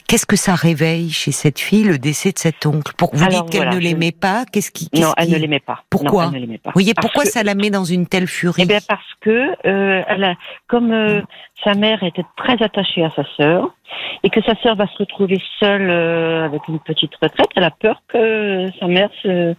qu'est-ce 0.06 0.26
que 0.26 0.36
ça 0.36 0.54
réveille 0.54 1.10
chez 1.10 1.32
cette 1.32 1.58
fille, 1.58 1.84
le 1.84 1.98
décès 1.98 2.32
de 2.32 2.38
cet 2.38 2.66
oncle? 2.66 2.92
Pour 2.96 3.14
vous 3.14 3.26
dites 3.26 3.50
qu'elle 3.50 3.68
ne 3.68 3.78
l'aimait 3.78 4.12
pas, 4.12 4.44
qu'est-ce 4.50 4.70
qui 4.70 4.88
Non, 4.94 5.12
elle 5.16 5.30
ne 5.30 5.36
l'aimait 5.36 5.60
pas. 5.60 5.84
Pourquoi 5.90 6.26
Vous 6.26 6.70
voyez, 6.72 6.94
pourquoi 6.94 7.24
ça 7.24 7.42
la 7.42 7.54
met 7.54 7.70
dans 7.70 7.84
une 7.84 8.06
telle 8.06 8.26
furie? 8.26 8.62
Eh 8.62 8.66
bien, 8.66 8.80
parce 8.86 9.00
que 9.20 9.52
euh, 9.66 10.02
elle 10.06 10.24
a, 10.24 10.34
comme 10.66 10.92
euh, 10.92 11.20
sa 11.64 11.74
mère 11.74 12.02
était 12.02 12.24
très 12.36 12.62
attachée 12.62 13.04
à 13.04 13.10
sa 13.10 13.24
sœur 13.36 13.74
et 14.22 14.30
que 14.30 14.42
sa 14.42 14.54
sœur 14.62 14.76
va 14.76 14.86
se 14.86 14.98
retrouver 14.98 15.40
seule 15.60 15.90
avec 15.90 16.66
une 16.68 16.78
petite 16.80 17.14
retraite, 17.20 17.48
elle 17.56 17.64
a 17.64 17.70
peur 17.70 18.02
que 18.08 18.68
sa 18.80 18.86
mère 18.86 19.10
se, 19.22 19.54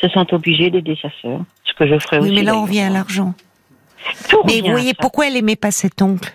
se 0.00 0.08
sente 0.08 0.32
obligée 0.32 0.70
d'aider 0.70 0.98
sa 1.00 1.08
sœur. 1.22 1.40
Ce 1.64 1.72
que 1.74 1.86
je 1.86 1.98
ferais 1.98 2.18
oui, 2.18 2.26
aussi. 2.26 2.34
Mais 2.34 2.42
là, 2.42 2.56
on 2.56 2.64
vient 2.64 2.88
à 2.88 2.90
l'argent. 2.90 3.34
Mais 4.46 4.60
vous 4.60 4.70
voyez, 4.70 4.94
pourquoi 4.94 5.28
elle 5.28 5.36
aimait 5.36 5.56
pas 5.56 5.70
cet 5.70 6.00
oncle? 6.02 6.32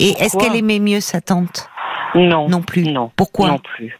Et 0.00 0.10
est-ce 0.18 0.36
qu'elle 0.36 0.56
aimait 0.56 0.78
mieux 0.78 1.00
sa 1.00 1.20
tante 1.20 1.68
Non. 2.14 2.48
Non 2.48 2.62
plus. 2.62 2.84
Non. 2.84 3.10
Pourquoi 3.16 3.48
Non 3.48 3.58
plus. 3.58 3.98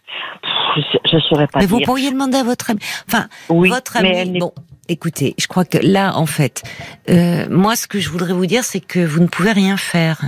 Je 0.76 1.16
ne 1.16 1.20
saurais 1.20 1.46
pas 1.46 1.60
Mais 1.60 1.66
vous 1.66 1.80
pourriez 1.80 2.10
demander 2.10 2.38
à 2.38 2.44
votre 2.44 2.70
ami. 2.70 2.80
Enfin, 3.08 3.26
votre 3.48 3.96
ami. 3.96 4.38
bon, 4.38 4.52
écoutez, 4.88 5.34
je 5.38 5.46
crois 5.46 5.64
que 5.64 5.78
là, 5.82 6.16
en 6.16 6.26
fait, 6.26 6.62
euh, 7.08 7.46
moi, 7.50 7.74
ce 7.76 7.86
que 7.86 7.98
je 7.98 8.08
voudrais 8.08 8.32
vous 8.32 8.46
dire, 8.46 8.62
c'est 8.62 8.80
que 8.80 9.00
vous 9.00 9.20
ne 9.20 9.26
pouvez 9.26 9.52
rien 9.52 9.76
faire. 9.76 10.20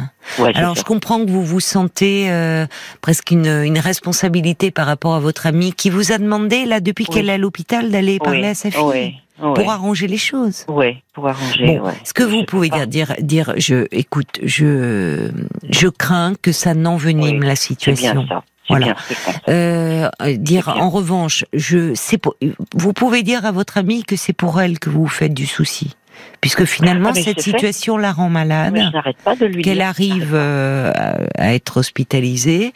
Alors, 0.54 0.74
je 0.74 0.82
comprends 0.82 1.24
que 1.24 1.30
vous 1.30 1.44
vous 1.44 1.60
sentez 1.60 2.30
euh, 2.30 2.66
presque 3.00 3.30
une, 3.30 3.46
une, 3.46 3.78
responsabilité 3.78 4.70
par 4.70 4.86
rapport 4.86 5.14
à 5.14 5.20
votre 5.20 5.46
amie 5.46 5.72
qui 5.72 5.90
vous 5.90 6.12
a 6.12 6.18
demandé, 6.18 6.64
là, 6.64 6.80
depuis 6.80 7.04
qu'elle 7.04 7.28
est 7.28 7.34
à 7.34 7.38
l'hôpital, 7.38 7.90
d'aller 7.90 8.18
parler 8.18 8.48
à 8.48 8.54
sa 8.54 8.70
fille 8.70 9.20
pour 9.38 9.70
arranger 9.70 10.06
les 10.06 10.18
choses. 10.18 10.64
Oui, 10.68 11.02
pour 11.14 11.28
arranger. 11.28 11.80
ce 12.04 12.12
que 12.12 12.22
vous 12.22 12.44
pouvez 12.44 12.68
dire, 12.68 12.86
dire, 12.86 13.14
dire, 13.20 13.54
je, 13.56 13.86
écoute, 13.90 14.38
je, 14.42 15.30
je 15.68 15.88
crains 15.88 16.34
que 16.40 16.52
ça 16.52 16.74
n'envenime 16.74 17.42
la 17.42 17.56
situation. 17.56 18.14
Bien 18.14 18.26
ça. 18.28 18.44
Voilà. 18.68 18.94
Euh, 19.48 20.08
dire 20.36 20.68
en 20.68 20.88
revanche, 20.88 21.44
je, 21.52 21.94
c'est 21.94 22.20
vous 22.74 22.92
pouvez 22.92 23.22
dire 23.22 23.44
à 23.44 23.50
votre 23.50 23.76
amie 23.76 24.04
que 24.04 24.16
c'est 24.16 24.32
pour 24.32 24.60
elle 24.60 24.78
que 24.78 24.88
vous 24.88 25.08
faites 25.08 25.34
du 25.34 25.46
souci 25.46 25.96
puisque 26.40 26.64
finalement 26.64 27.10
ah, 27.12 27.20
cette 27.20 27.40
situation 27.40 27.96
la 27.96 28.12
rend 28.12 28.28
malade, 28.28 28.78
qu'elle 29.62 29.80
arrive 29.80 30.32
euh, 30.34 30.92
à, 31.38 31.54
être 31.54 31.78
hospitalisée 31.78 32.72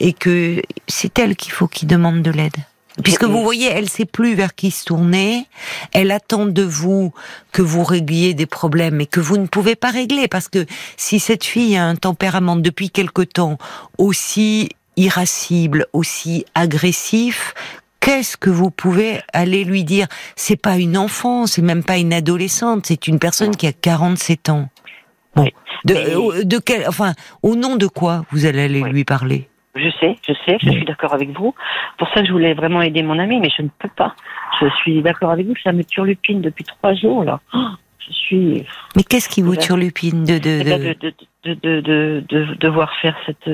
et 0.00 0.12
que 0.12 0.62
c'est 0.88 1.18
elle 1.18 1.36
qu'il 1.36 1.52
faut 1.52 1.68
qu'il 1.68 1.88
demande 1.88 2.22
de 2.22 2.30
l'aide. 2.30 2.56
Puisque 3.04 3.24
vous 3.24 3.42
voyez, 3.42 3.68
elle 3.68 3.88
sait 3.88 4.04
plus 4.04 4.34
vers 4.34 4.54
qui 4.54 4.70
se 4.70 4.84
tourner. 4.84 5.46
Elle 5.92 6.10
attend 6.10 6.46
de 6.46 6.62
vous 6.62 7.12
que 7.52 7.62
vous 7.62 7.84
régliez 7.84 8.34
des 8.34 8.46
problèmes 8.46 9.00
et 9.00 9.06
que 9.06 9.20
vous 9.20 9.36
ne 9.36 9.46
pouvez 9.46 9.76
pas 9.76 9.90
régler. 9.90 10.28
Parce 10.28 10.48
que 10.48 10.66
si 10.96 11.20
cette 11.20 11.44
fille 11.44 11.76
a 11.76 11.84
un 11.84 11.96
tempérament 11.96 12.56
depuis 12.56 12.90
quelque 12.90 13.22
temps 13.22 13.58
aussi 13.96 14.70
irascible, 14.96 15.86
aussi 15.92 16.44
agressif, 16.54 17.54
qu'est-ce 18.00 18.36
que 18.36 18.50
vous 18.50 18.70
pouvez 18.70 19.20
aller 19.32 19.64
lui 19.64 19.84
dire? 19.84 20.08
C'est 20.36 20.60
pas 20.60 20.76
une 20.76 20.96
enfant, 20.96 21.46
c'est 21.46 21.62
même 21.62 21.84
pas 21.84 21.98
une 21.98 22.12
adolescente, 22.12 22.86
c'est 22.86 23.06
une 23.06 23.18
personne 23.18 23.54
qui 23.56 23.66
a 23.66 23.72
47 23.72 24.48
ans. 24.48 24.68
Bon, 25.36 25.48
de, 25.84 26.42
de 26.42 26.58
quel, 26.58 26.88
enfin, 26.88 27.14
au 27.42 27.54
nom 27.54 27.76
de 27.76 27.86
quoi 27.86 28.24
vous 28.32 28.46
allez 28.46 28.62
aller 28.62 28.82
lui 28.82 29.04
parler? 29.04 29.48
Je 29.74 29.88
sais, 30.00 30.16
je 30.26 30.32
sais, 30.46 30.58
je 30.60 30.70
suis 30.70 30.84
d'accord 30.84 31.14
avec 31.14 31.30
vous. 31.30 31.54
Pour 31.98 32.08
ça 32.14 32.24
je 32.24 32.32
voulais 32.32 32.54
vraiment 32.54 32.82
aider 32.82 33.02
mon 33.02 33.18
ami, 33.18 33.40
mais 33.40 33.50
je 33.56 33.62
ne 33.62 33.68
peux 33.78 33.88
pas. 33.88 34.14
Je 34.60 34.68
suis 34.80 35.02
d'accord 35.02 35.30
avec 35.30 35.46
vous, 35.46 35.54
ça 35.62 35.72
me 35.72 35.84
turlupine 35.84 36.40
depuis 36.40 36.64
trois 36.64 36.94
jours 36.94 37.24
là. 37.24 37.40
Oh, 37.54 37.68
je 38.06 38.12
suis. 38.12 38.66
Mais 38.96 39.02
qu'est-ce 39.02 39.28
qui 39.28 39.42
vous 39.42 39.56
turlupine 39.56 40.24
de 40.24 40.38
de, 40.38 40.62
de... 40.62 41.12
De, 41.42 41.54
de, 41.54 41.80
de, 41.80 42.24
de, 42.28 42.54
devoir 42.60 42.92
faire 43.00 43.16
cette, 43.24 43.50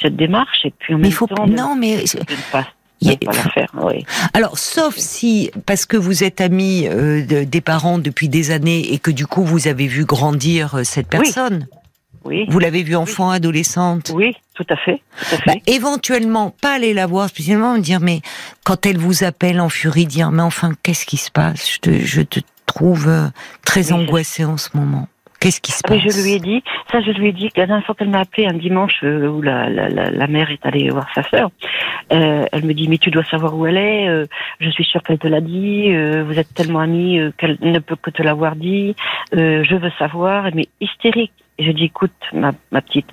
cette 0.00 0.14
démarche 0.14 0.64
et 0.64 0.72
puis 0.78 0.94
en 0.94 0.98
mais 0.98 1.04
même 1.04 1.12
faut... 1.12 1.26
temps. 1.26 1.46
Non, 1.48 1.74
mais. 1.74 2.04
Pas, 2.52 2.60
a... 2.60 3.16
pas 3.16 3.32
la 3.32 3.50
faire, 3.50 3.68
oui. 3.82 4.04
Alors, 4.32 4.58
sauf 4.58 4.94
si, 4.94 5.50
parce 5.66 5.86
que 5.86 5.96
vous 5.96 6.22
êtes 6.22 6.40
ami 6.40 6.86
euh, 6.86 7.44
des 7.44 7.60
parents 7.60 7.98
depuis 7.98 8.28
des 8.28 8.52
années 8.52 8.92
et 8.92 9.00
que 9.00 9.10
du 9.10 9.26
coup 9.26 9.42
vous 9.42 9.66
avez 9.66 9.88
vu 9.88 10.04
grandir 10.04 10.84
cette 10.84 11.08
personne. 11.08 11.66
Vous 12.48 12.58
l'avez 12.58 12.82
vue 12.84 12.96
enfant, 12.96 13.30
adolescente 13.30 14.12
Oui, 14.14 14.36
tout 14.56 14.66
à 14.70 14.76
fait. 14.76 15.02
Bah, 15.46 15.52
éventuellement, 15.66 16.50
pas 16.62 16.74
aller 16.74 16.94
la 16.94 17.06
voir 17.06 17.28
spécialement, 17.28 17.74
me 17.74 17.80
dire, 17.80 18.00
mais 18.00 18.20
quand 18.64 18.86
elle 18.86 18.98
vous 18.98 19.22
appelle 19.22 19.60
en 19.60 19.68
furie, 19.68 20.06
dire, 20.06 20.30
mais 20.30 20.42
enfin, 20.42 20.72
qu'est-ce 20.82 21.06
qui 21.06 21.18
se 21.18 21.30
passe? 21.30 21.74
Je 21.74 21.78
te, 21.78 21.90
je 22.00 22.22
te 22.22 22.40
trouve 22.64 23.08
euh, 23.08 23.28
très 23.64 23.92
angoissée 23.92 24.44
en 24.44 24.56
ce 24.56 24.76
moment. 24.76 25.08
Qu'est-ce 25.40 25.60
qui 25.60 25.72
se 25.72 25.82
ah, 25.84 25.88
passe 25.88 26.00
Je 26.00 26.22
lui 26.22 26.32
ai 26.32 26.40
dit, 26.40 26.62
ça 26.90 27.00
je 27.00 27.10
lui 27.10 27.28
ai 27.28 27.32
dit, 27.32 27.50
la 27.56 27.66
dernière 27.66 27.84
fois 27.84 27.94
qu'elle 27.94 28.08
m'a 28.08 28.20
appelé 28.20 28.46
un 28.46 28.54
dimanche 28.54 29.00
euh, 29.04 29.28
où 29.28 29.42
la, 29.42 29.68
la, 29.68 29.88
la, 29.88 30.26
mère 30.26 30.50
est 30.50 30.64
allée 30.64 30.88
voir 30.88 31.06
sa 31.14 31.22
sœur, 31.24 31.50
euh, 32.12 32.46
elle 32.50 32.64
me 32.64 32.72
dit, 32.72 32.88
mais 32.88 32.98
tu 32.98 33.10
dois 33.10 33.24
savoir 33.24 33.54
où 33.56 33.66
elle 33.66 33.76
est, 33.76 34.08
euh, 34.08 34.24
je 34.60 34.70
suis 34.70 34.84
sûre 34.84 35.02
qu'elle 35.02 35.18
te 35.18 35.28
l'a 35.28 35.42
dit, 35.42 35.94
vous 36.24 36.38
êtes 36.38 36.54
tellement 36.54 36.80
amis 36.80 37.20
qu'elle 37.36 37.58
ne 37.60 37.78
peut 37.78 37.96
que 37.96 38.10
te 38.10 38.22
l'avoir 38.22 38.56
dit, 38.56 38.96
je 39.32 39.76
veux 39.76 39.92
savoir, 39.98 40.48
mais 40.54 40.66
hystérique. 40.80 41.32
Et 41.58 41.64
je 41.64 41.72
dis, 41.72 41.84
écoute, 41.84 42.12
ma, 42.32 42.52
ma 42.70 42.82
petite, 42.82 43.06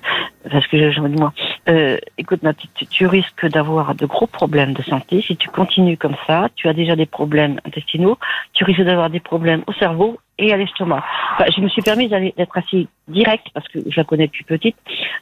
parce 0.50 0.66
que 0.66 0.90
je, 0.90 1.00
dis 1.00 1.20
moi, 1.20 1.32
euh, 1.68 1.96
écoute 2.18 2.42
ma 2.42 2.52
petite, 2.52 2.88
tu 2.90 3.06
risques 3.06 3.46
d'avoir 3.46 3.94
de 3.94 4.04
gros 4.06 4.26
problèmes 4.26 4.74
de 4.74 4.82
santé 4.82 5.22
si 5.22 5.36
tu 5.36 5.48
continues 5.48 5.96
comme 5.96 6.16
ça. 6.26 6.48
Tu 6.54 6.68
as 6.68 6.74
déjà 6.74 6.96
des 6.96 7.06
problèmes 7.06 7.58
intestinaux, 7.64 8.18
tu 8.52 8.64
risques 8.64 8.82
d'avoir 8.82 9.08
des 9.08 9.20
problèmes 9.20 9.62
au 9.66 9.72
cerveau 9.72 10.18
et 10.38 10.52
à 10.52 10.56
l'estomac. 10.56 11.02
Enfin, 11.34 11.44
je 11.56 11.60
me 11.60 11.68
suis 11.68 11.80
permise 11.80 12.10
d'être 12.10 12.58
assez 12.58 12.88
direct 13.08 13.46
parce 13.54 13.66
que 13.68 13.78
je 13.86 13.96
la 13.96 14.04
connais 14.04 14.26
depuis 14.26 14.44
petite. 14.44 14.76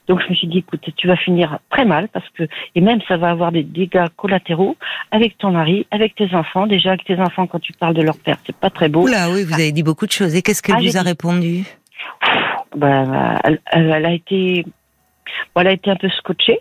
Donc 0.08 0.20
je 0.22 0.30
me 0.30 0.34
suis 0.34 0.48
dit, 0.48 0.58
écoute, 0.58 0.84
tu 0.96 1.06
vas 1.06 1.16
finir 1.16 1.58
très 1.70 1.84
mal 1.84 2.08
parce 2.08 2.28
que 2.30 2.44
et 2.74 2.80
même 2.80 3.00
ça 3.06 3.16
va 3.16 3.30
avoir 3.30 3.52
des 3.52 3.62
dégâts 3.62 4.08
collatéraux 4.16 4.76
avec 5.10 5.38
ton 5.38 5.52
mari, 5.52 5.86
avec 5.90 6.14
tes 6.16 6.34
enfants. 6.34 6.66
Déjà 6.66 6.90
avec 6.90 7.04
tes 7.04 7.20
enfants, 7.20 7.46
quand 7.46 7.60
tu 7.60 7.72
parles 7.72 7.94
de 7.94 8.02
leur 8.02 8.16
père, 8.16 8.38
c'est 8.46 8.56
pas 8.56 8.70
très 8.70 8.88
beau. 8.88 9.06
Là, 9.06 9.30
oui, 9.30 9.44
vous 9.44 9.54
avez 9.54 9.72
dit 9.72 9.82
beaucoup 9.82 10.06
de 10.06 10.12
choses. 10.12 10.34
Et 10.34 10.42
qu'est-ce 10.42 10.62
qu'elle 10.62 10.76
ah, 10.78 10.82
vous 10.82 10.96
a 10.96 11.02
répondu? 11.02 11.64
Bah, 12.74 13.38
elle, 13.44 13.60
elle, 13.70 14.06
a 14.06 14.12
été, 14.12 14.64
elle 15.56 15.66
a 15.66 15.72
été 15.72 15.90
un 15.90 15.96
peu 15.96 16.08
scotchée. 16.08 16.60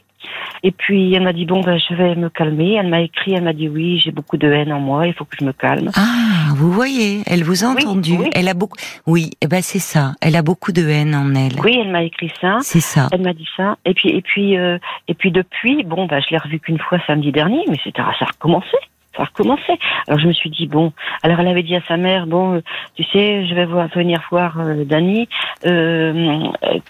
Et 0.63 0.71
puis 0.71 1.13
elle 1.15 1.23
m'a 1.23 1.33
dit 1.33 1.45
bon 1.45 1.61
ben 1.61 1.79
je 1.79 1.95
vais 1.95 2.15
me 2.15 2.29
calmer. 2.29 2.75
Elle 2.75 2.87
m'a 2.87 3.01
écrit, 3.01 3.33
elle 3.33 3.43
m'a 3.43 3.53
dit 3.53 3.67
oui 3.67 3.99
j'ai 3.99 4.11
beaucoup 4.11 4.37
de 4.37 4.51
haine 4.51 4.71
en 4.71 4.79
moi, 4.79 5.07
il 5.07 5.13
faut 5.13 5.25
que 5.25 5.35
je 5.39 5.43
me 5.43 5.51
calme. 5.51 5.89
Ah 5.95 6.51
vous 6.53 6.71
voyez, 6.71 7.23
elle 7.25 7.43
vous 7.43 7.63
a 7.63 7.69
entendu. 7.69 8.17
Elle 8.33 8.47
a 8.47 8.53
beaucoup, 8.53 8.77
oui, 9.07 9.31
et 9.33 9.37
eh 9.45 9.47
ben 9.47 9.61
c'est 9.63 9.79
ça. 9.79 10.13
Elle 10.21 10.35
a 10.35 10.43
beaucoup 10.43 10.71
de 10.71 10.87
haine 10.87 11.15
en 11.15 11.33
elle. 11.33 11.59
Oui, 11.63 11.77
elle 11.81 11.89
m'a 11.89 12.03
écrit 12.03 12.31
ça. 12.39 12.59
C'est 12.61 12.81
ça. 12.81 13.07
Elle 13.11 13.21
m'a 13.21 13.33
dit 13.33 13.47
ça. 13.57 13.77
Et 13.85 13.95
puis 13.95 14.09
et 14.09 14.21
puis 14.21 14.57
euh, 14.57 14.77
et 15.07 15.15
puis 15.15 15.31
depuis 15.31 15.83
bon 15.83 16.05
ben 16.05 16.21
je 16.21 16.29
l'ai 16.29 16.37
revu 16.37 16.59
qu'une 16.59 16.79
fois 16.79 16.99
samedi 17.07 17.31
dernier, 17.31 17.63
mais 17.67 17.77
c'était 17.83 18.01
ça 18.01 18.25
a 18.25 18.25
recommencé 18.25 18.77
ça 19.15 19.25
recommençait. 19.25 19.77
Alors 20.07 20.19
je 20.19 20.27
me 20.27 20.33
suis 20.33 20.49
dit 20.49 20.67
bon, 20.67 20.93
alors 21.23 21.39
elle 21.39 21.47
avait 21.47 21.63
dit 21.63 21.75
à 21.75 21.81
sa 21.87 21.97
mère 21.97 22.27
bon, 22.27 22.55
euh, 22.55 22.61
tu 22.95 23.03
sais, 23.03 23.45
je 23.45 23.53
vais 23.53 23.65
voir, 23.65 23.87
venir 23.89 24.21
voir 24.31 24.59
euh, 24.59 24.85
Dani, 24.85 25.27
euh, 25.65 26.39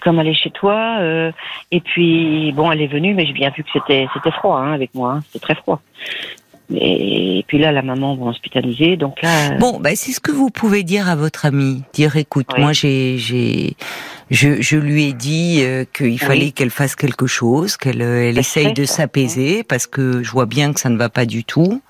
comme 0.00 0.20
elle 0.20 0.28
est 0.28 0.34
chez 0.34 0.50
toi, 0.50 0.98
euh, 1.00 1.32
et 1.70 1.80
puis 1.80 2.52
bon, 2.52 2.70
elle 2.70 2.80
est 2.80 2.86
venue, 2.86 3.14
mais 3.14 3.26
j'ai 3.26 3.32
bien 3.32 3.50
vu 3.50 3.64
que 3.64 3.70
c'était 3.72 4.06
c'était 4.14 4.30
froid 4.30 4.58
hein, 4.58 4.72
avec 4.72 4.94
moi, 4.94 5.14
hein, 5.14 5.20
c'était 5.26 5.40
très 5.40 5.54
froid. 5.54 5.80
Et 6.74 7.44
puis 7.48 7.58
là, 7.58 7.70
la 7.70 7.82
maman 7.82 8.14
va 8.14 8.26
hospitaliser, 8.26 8.96
donc 8.96 9.20
là. 9.20 9.58
Bon, 9.58 9.78
bah, 9.78 9.90
c'est 9.94 10.12
ce 10.12 10.20
que 10.20 10.32
vous 10.32 10.48
pouvez 10.48 10.84
dire 10.84 11.06
à 11.06 11.16
votre 11.16 11.44
amie. 11.44 11.82
Dire, 11.92 12.16
écoute, 12.16 12.46
moi, 12.56 12.72
j'ai, 12.72 13.18
j'ai, 13.18 13.76
je, 14.30 14.62
je, 14.62 14.78
lui 14.78 15.04
ai 15.04 15.12
dit 15.12 15.62
qu'il 15.92 16.18
fallait 16.18 16.50
qu'elle 16.50 16.70
fasse 16.70 16.96
quelque 16.96 17.26
chose, 17.26 17.76
qu'elle, 17.76 18.00
elle 18.00 18.38
essaye 18.38 18.72
de 18.72 18.86
s'apaiser, 18.86 19.64
parce 19.64 19.86
que 19.86 20.22
je 20.22 20.30
vois 20.30 20.46
bien 20.46 20.72
que 20.72 20.80
ça 20.80 20.88
ne 20.88 20.96
va 20.96 21.10
pas 21.10 21.26
du 21.26 21.44
tout. 21.44 21.82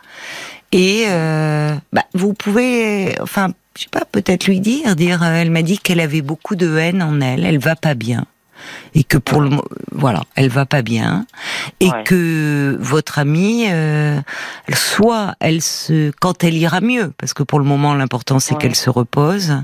Et 0.72 1.04
euh, 1.08 1.74
bah, 1.92 2.04
vous 2.14 2.32
pouvez, 2.32 3.14
enfin, 3.20 3.50
je 3.76 3.82
sais 3.82 3.88
pas, 3.90 4.04
peut-être 4.10 4.46
lui 4.46 4.60
dire, 4.60 4.96
dire, 4.96 5.22
euh, 5.22 5.34
elle 5.34 5.50
m'a 5.50 5.62
dit 5.62 5.78
qu'elle 5.78 6.00
avait 6.00 6.22
beaucoup 6.22 6.56
de 6.56 6.76
haine 6.76 7.02
en 7.02 7.20
elle, 7.20 7.44
elle 7.44 7.58
va 7.58 7.76
pas 7.76 7.94
bien, 7.94 8.24
et 8.94 9.04
que 9.04 9.18
pour 9.18 9.42
le, 9.42 9.50
voilà, 9.92 10.22
elle 10.34 10.48
va 10.48 10.64
pas 10.64 10.80
bien, 10.80 11.26
et 11.80 11.90
que 12.06 12.76
votre 12.80 13.18
amie, 13.18 13.66
euh, 13.68 14.18
soit 14.72 15.34
elle 15.40 15.60
se, 15.60 16.10
quand 16.20 16.42
elle 16.42 16.54
ira 16.54 16.80
mieux, 16.80 17.12
parce 17.18 17.34
que 17.34 17.42
pour 17.42 17.58
le 17.58 17.66
moment 17.66 17.94
l'important 17.94 18.38
c'est 18.38 18.56
qu'elle 18.56 18.76
se 18.76 18.88
repose. 18.88 19.62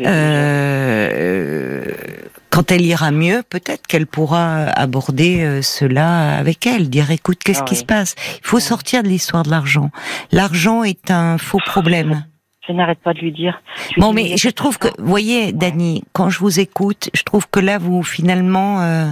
Euh, 0.00 1.84
quand 2.54 2.70
elle 2.70 2.86
ira 2.86 3.10
mieux, 3.10 3.42
peut-être 3.42 3.86
qu'elle 3.88 4.06
pourra 4.06 4.66
aborder 4.66 5.42
euh, 5.42 5.60
cela 5.60 6.36
avec 6.38 6.66
elle, 6.68 6.88
dire 6.88 7.10
écoute, 7.10 7.40
qu'est-ce 7.44 7.62
ah 7.62 7.64
qui 7.64 7.74
se 7.74 7.84
passe? 7.84 8.14
Il 8.42 8.46
faut 8.46 8.60
sortir 8.60 9.02
de 9.02 9.08
l'histoire 9.08 9.42
de 9.42 9.50
l'argent. 9.50 9.90
L'argent 10.30 10.84
est 10.84 11.10
un 11.10 11.36
faux 11.36 11.58
problème. 11.58 12.24
Je 12.68 12.72
n'arrête 12.72 13.00
pas 13.00 13.12
de 13.12 13.18
lui 13.18 13.32
dire. 13.32 13.60
bon, 13.96 14.12
mais 14.12 14.36
je 14.36 14.48
trouve 14.48 14.78
que, 14.78 14.86
vous 14.98 15.08
voyez, 15.08 15.52
Dani, 15.52 16.04
quand 16.12 16.30
je 16.30 16.38
vous 16.38 16.60
écoute, 16.60 17.10
je 17.12 17.24
trouve 17.24 17.48
que 17.50 17.58
là, 17.58 17.78
vous 17.78 18.04
finalement, 18.04 18.82
euh, 18.82 19.10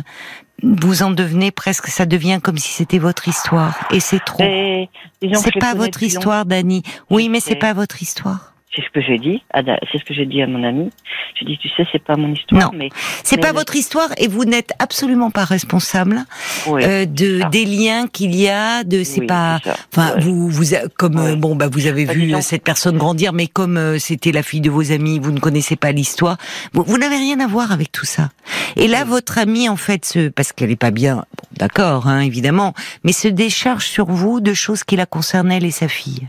vous 0.63 1.03
en 1.03 1.11
devenez 1.11 1.51
presque, 1.51 1.89
ça 1.89 2.07
devient 2.07 2.39
comme 2.41 2.59
si 2.59 2.73
c'était 2.73 3.01
votre 3.01 3.27
histoire, 3.27 3.75
et 3.91 3.99
c'est 3.99 4.25
trop. 4.25 4.43
C'est 4.43 5.59
pas 5.59 5.75
votre 5.75 6.03
histoire, 6.05 6.47
Dani. 6.47 6.85
Oui, 7.11 7.29
mais 7.29 7.41
c'est 7.41 7.57
pas 7.57 7.73
votre 7.73 8.03
histoire. 8.03 8.52
C'est 8.75 8.83
ce 8.83 8.91
que 8.91 9.03
j'ai 9.03 9.19
dit. 9.19 9.43
C'est 9.55 9.99
ce 9.99 10.05
que 10.05 10.15
j'ai 10.15 10.25
dit 10.25 10.41
à 10.41 10.47
mon 10.47 10.65
ami. 10.65 10.91
J'ai 11.39 11.45
dit, 11.45 11.59
tu 11.59 11.69
sais, 11.69 11.87
c'est 11.93 12.03
pas 12.03 12.17
mon 12.17 12.33
histoire. 12.33 12.73
Non, 12.73 12.79
mais 12.79 12.89
c'est 13.23 13.37
pas 13.37 13.53
votre 13.53 13.77
histoire 13.77 14.09
et 14.17 14.29
vous 14.29 14.45
n'êtes 14.45 14.73
absolument 14.79 15.31
pas 15.31 15.45
responsable 15.45 16.25
euh, 16.69 17.05
de 17.05 17.49
des 17.51 17.67
liens 17.67 18.07
qu'il 18.07 18.35
y 18.35 18.49
a. 18.49 18.83
De 18.85 19.05
c'est 19.05 19.27
pas. 19.27 19.61
Enfin, 19.93 20.15
vous 20.19 20.49
vous 20.49 20.75
comme 20.97 21.19
euh, 21.19 21.37
bon 21.37 21.55
bah 21.55 21.69
vous 21.71 21.87
avez 21.87 22.07
vu 22.07 22.35
cette 22.41 22.65
personne 22.65 22.97
grandir, 22.97 23.33
mais 23.33 23.47
comme 23.47 23.77
euh, 23.77 23.99
c'était 23.99 24.33
la 24.33 24.43
fille 24.43 24.63
de 24.63 24.71
vos 24.71 24.91
amis, 24.91 25.19
vous 25.19 25.33
ne 25.33 25.41
connaissez 25.41 25.77
pas 25.77 25.93
l'histoire. 25.93 26.39
Vous, 26.73 26.83
vous 26.83 26.97
n'avez 26.97 27.17
rien 27.17 27.41
à 27.41 27.47
voir 27.47 27.73
avec 27.73 27.93
tout 27.93 28.07
ça. 28.07 28.31
Et 28.77 28.89
là, 28.89 29.05
votre 29.05 29.39
amie 29.39 29.69
en 29.69 29.77
fait, 29.77 30.05
se, 30.05 30.29
parce 30.29 30.53
qu'elle 30.53 30.71
est 30.71 30.77
pas 30.77 30.91
bien, 30.91 31.17
bon, 31.17 31.49
d'accord, 31.59 32.07
hein, 32.07 32.21
évidemment, 32.21 32.73
mais 33.05 33.13
se 33.13 33.29
décharge 33.29 33.87
sur 33.87 34.07
vous 34.07 34.41
de 34.41 34.55
choses 34.55 34.83
qui 34.85 34.97
la 34.97 35.07
concernent 35.07 35.53
elle 35.53 35.65
et 35.65 35.71
sa 35.71 35.89
fille. 35.89 36.29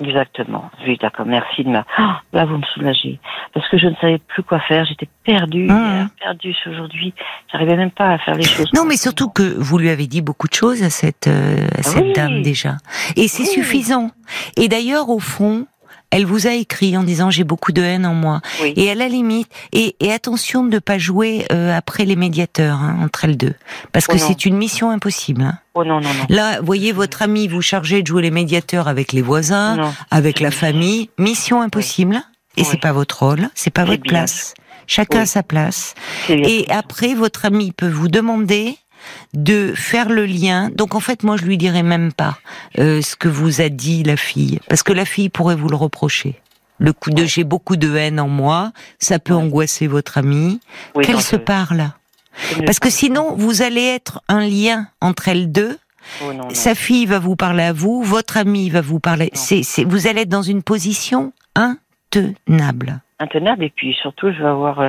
Exactement. 0.00 0.70
Oui, 0.86 0.98
d'accord. 1.00 1.26
Merci 1.26 1.64
de 1.64 1.68
ma. 1.68 1.84
Ah, 1.96 2.20
là, 2.32 2.46
vous 2.46 2.56
me 2.56 2.64
soulagez. 2.74 3.20
Parce 3.52 3.68
que 3.68 3.78
je 3.78 3.86
ne 3.86 3.94
savais 3.96 4.18
plus 4.18 4.42
quoi 4.42 4.60
faire. 4.60 4.84
J'étais 4.86 5.08
perdue, 5.24 5.66
mmh. 5.66 6.08
perdue 6.20 6.56
aujourd'hui. 6.66 7.12
J'arrivais 7.52 7.76
même 7.76 7.90
pas 7.90 8.12
à 8.12 8.18
faire 8.18 8.34
les 8.34 8.44
choses. 8.44 8.72
Non, 8.74 8.84
mais 8.84 8.96
surtout 8.96 9.28
que 9.28 9.42
vous 9.42 9.78
lui 9.78 9.90
avez 9.90 10.06
dit 10.06 10.22
beaucoup 10.22 10.48
de 10.48 10.54
choses 10.54 10.82
à 10.82 10.90
cette, 10.90 11.26
euh, 11.26 11.66
à 11.78 11.82
cette 11.82 12.14
dame 12.14 12.42
déjà. 12.42 12.76
Et 13.16 13.28
c'est 13.28 13.44
suffisant. 13.44 14.10
Et 14.56 14.68
d'ailleurs, 14.68 15.10
au 15.10 15.18
fond, 15.18 15.66
elle 16.10 16.26
vous 16.26 16.46
a 16.46 16.52
écrit 16.52 16.96
en 16.96 17.02
disant 17.02 17.30
j'ai 17.30 17.44
beaucoup 17.44 17.72
de 17.72 17.82
haine 17.82 18.06
en 18.06 18.14
moi. 18.14 18.40
Et 18.62 18.90
à 18.90 18.94
la 18.94 19.08
limite, 19.08 19.48
et, 19.72 19.96
et 20.00 20.12
attention 20.12 20.64
de 20.64 20.74
ne 20.74 20.78
pas 20.78 20.98
jouer 20.98 21.46
euh, 21.52 21.76
après 21.76 22.04
les 22.04 22.16
médiateurs 22.16 22.76
hein, 22.76 22.98
entre 23.02 23.24
elles 23.24 23.36
deux, 23.36 23.54
parce 23.92 24.06
que 24.06 24.16
oh 24.16 24.18
c'est 24.18 24.44
une 24.44 24.56
mission 24.56 24.90
impossible. 24.90 25.42
Hein. 25.42 25.58
Oh 25.74 25.84
non, 25.84 26.00
non, 26.00 26.08
non. 26.08 26.26
Là, 26.28 26.60
voyez 26.60 26.92
votre 26.92 27.22
ami 27.22 27.46
vous 27.48 27.62
charger 27.62 28.02
de 28.02 28.06
jouer 28.06 28.22
les 28.22 28.30
médiateurs 28.30 28.88
avec 28.88 29.12
les 29.12 29.22
voisins, 29.22 29.92
avec 30.10 30.40
la 30.40 30.50
famille. 30.50 31.10
Mission 31.18 31.62
impossible. 31.62 32.22
Et 32.56 32.64
c'est 32.64 32.80
pas 32.80 32.92
votre 32.92 33.22
rôle, 33.22 33.48
c'est 33.54 33.70
pas 33.70 33.84
votre 33.84 34.02
place. 34.02 34.54
Chacun 34.86 35.20
a 35.20 35.26
sa 35.26 35.44
place. 35.44 35.94
Et 36.28 36.66
après, 36.68 37.14
votre 37.14 37.44
ami 37.44 37.70
peut 37.70 37.88
vous 37.88 38.08
demander 38.08 38.76
de 39.34 39.72
faire 39.74 40.08
le 40.08 40.26
lien. 40.26 40.70
Donc 40.74 40.94
en 40.94 41.00
fait, 41.00 41.22
moi, 41.22 41.36
je 41.36 41.44
lui 41.44 41.58
dirais 41.58 41.82
même 41.82 42.12
pas 42.12 42.38
euh, 42.78 43.02
ce 43.02 43.16
que 43.16 43.28
vous 43.28 43.60
a 43.60 43.68
dit 43.68 44.02
la 44.02 44.16
fille, 44.16 44.60
parce 44.68 44.82
que 44.82 44.92
la 44.92 45.04
fille 45.04 45.28
pourrait 45.28 45.56
vous 45.56 45.68
le 45.68 45.76
reprocher. 45.76 46.40
Le 46.78 46.92
coup 46.94 47.10
de 47.10 47.24
j'ai 47.26 47.44
beaucoup 47.44 47.76
de 47.76 47.94
haine 47.94 48.18
en 48.18 48.28
moi, 48.28 48.72
ça 48.98 49.18
peut 49.18 49.34
angoisser 49.34 49.86
votre 49.86 50.16
amie. 50.16 50.60
Qu'elle 51.02 51.20
se 51.20 51.36
parle. 51.36 51.90
Parce 52.64 52.78
que 52.78 52.88
sinon, 52.88 53.34
vous 53.36 53.60
allez 53.60 53.84
être 53.84 54.22
un 54.28 54.46
lien 54.46 54.88
entre 55.00 55.28
elles 55.28 55.52
deux. 55.52 55.78
Oh, 56.24 56.32
Sa 56.54 56.74
fille 56.74 57.04
va 57.04 57.18
vous 57.18 57.36
parler 57.36 57.64
à 57.64 57.72
vous, 57.74 58.02
votre 58.02 58.38
ami 58.38 58.70
va 58.70 58.80
vous 58.80 58.98
parler. 58.98 59.30
C'est, 59.34 59.62
vous 59.84 60.06
allez 60.06 60.22
être 60.22 60.30
dans 60.30 60.42
une 60.42 60.62
position 60.62 61.32
intenable 61.54 63.02
intenable. 63.20 63.64
Et 63.64 63.70
puis 63.70 63.94
surtout 64.00 64.32
je 64.32 64.42
vais 64.42 64.48
avoir 64.48 64.80
euh, 64.80 64.88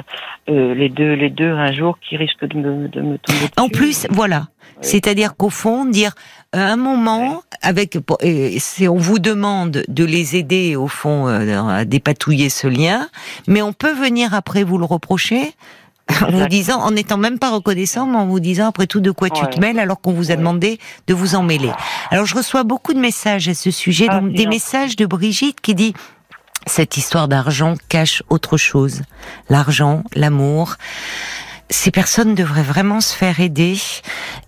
euh, 0.49 0.73
les 0.73 0.89
deux 0.89 1.13
les 1.13 1.29
deux 1.29 1.51
un 1.51 1.71
jour 1.71 1.97
qui 1.99 2.17
risquent 2.17 2.45
de 2.45 2.57
me 2.57 2.87
de 2.87 3.01
me 3.01 3.17
tomber 3.17 3.39
En 3.57 3.69
plus, 3.69 4.07
voilà. 4.09 4.47
C'est-à-dire 4.83 5.35
qu'au 5.35 5.51
fond, 5.51 5.85
dire 5.85 6.13
à 6.53 6.71
un 6.71 6.75
moment, 6.75 7.43
avec, 7.61 7.97
c'est 8.57 8.87
on 8.87 8.97
vous 8.97 9.19
demande 9.19 9.83
de 9.87 10.03
les 10.03 10.35
aider 10.35 10.75
au 10.75 10.87
fond 10.87 11.27
euh, 11.27 11.61
à 11.61 11.85
dépatouiller 11.85 12.49
ce 12.49 12.67
lien, 12.67 13.07
mais 13.47 13.61
on 13.61 13.73
peut 13.73 13.93
venir 13.93 14.33
après 14.33 14.63
vous 14.63 14.79
le 14.79 14.85
reprocher 14.85 15.53
en 16.21 16.31
vous 16.31 16.47
disant, 16.47 16.79
en 16.81 16.91
n'étant 16.91 17.17
même 17.17 17.39
pas 17.39 17.51
reconnaissant, 17.51 18.05
mais 18.05 18.17
en 18.17 18.25
vous 18.25 18.39
disant 18.39 18.67
après 18.67 18.87
tout 18.87 18.99
de 18.99 19.11
quoi 19.11 19.29
tu 19.29 19.45
te 19.45 19.59
mêles 19.59 19.79
alors 19.79 20.01
qu'on 20.01 20.13
vous 20.13 20.31
a 20.31 20.35
demandé 20.35 20.79
de 21.07 21.13
vous 21.13 21.35
en 21.35 21.43
mêler. 21.43 21.71
Alors 22.09 22.25
je 22.25 22.35
reçois 22.35 22.63
beaucoup 22.63 22.93
de 22.93 22.99
messages 22.99 23.47
à 23.47 23.53
ce 23.53 23.71
sujet, 23.71 24.07
ah, 24.09 24.19
donc 24.19 24.33
des 24.33 24.47
messages 24.47 24.95
de 24.95 25.05
Brigitte 25.05 25.61
qui 25.61 25.75
dit 25.75 25.93
cette 26.67 26.97
histoire 26.97 27.27
d'argent 27.27 27.75
cache 27.89 28.23
autre 28.29 28.57
chose. 28.57 29.01
L'argent, 29.49 30.03
l'amour 30.15 30.75
ces 31.71 31.89
personnes 31.89 32.35
devraient 32.35 32.61
vraiment 32.61 33.01
se 33.01 33.15
faire 33.15 33.39
aider. 33.39 33.77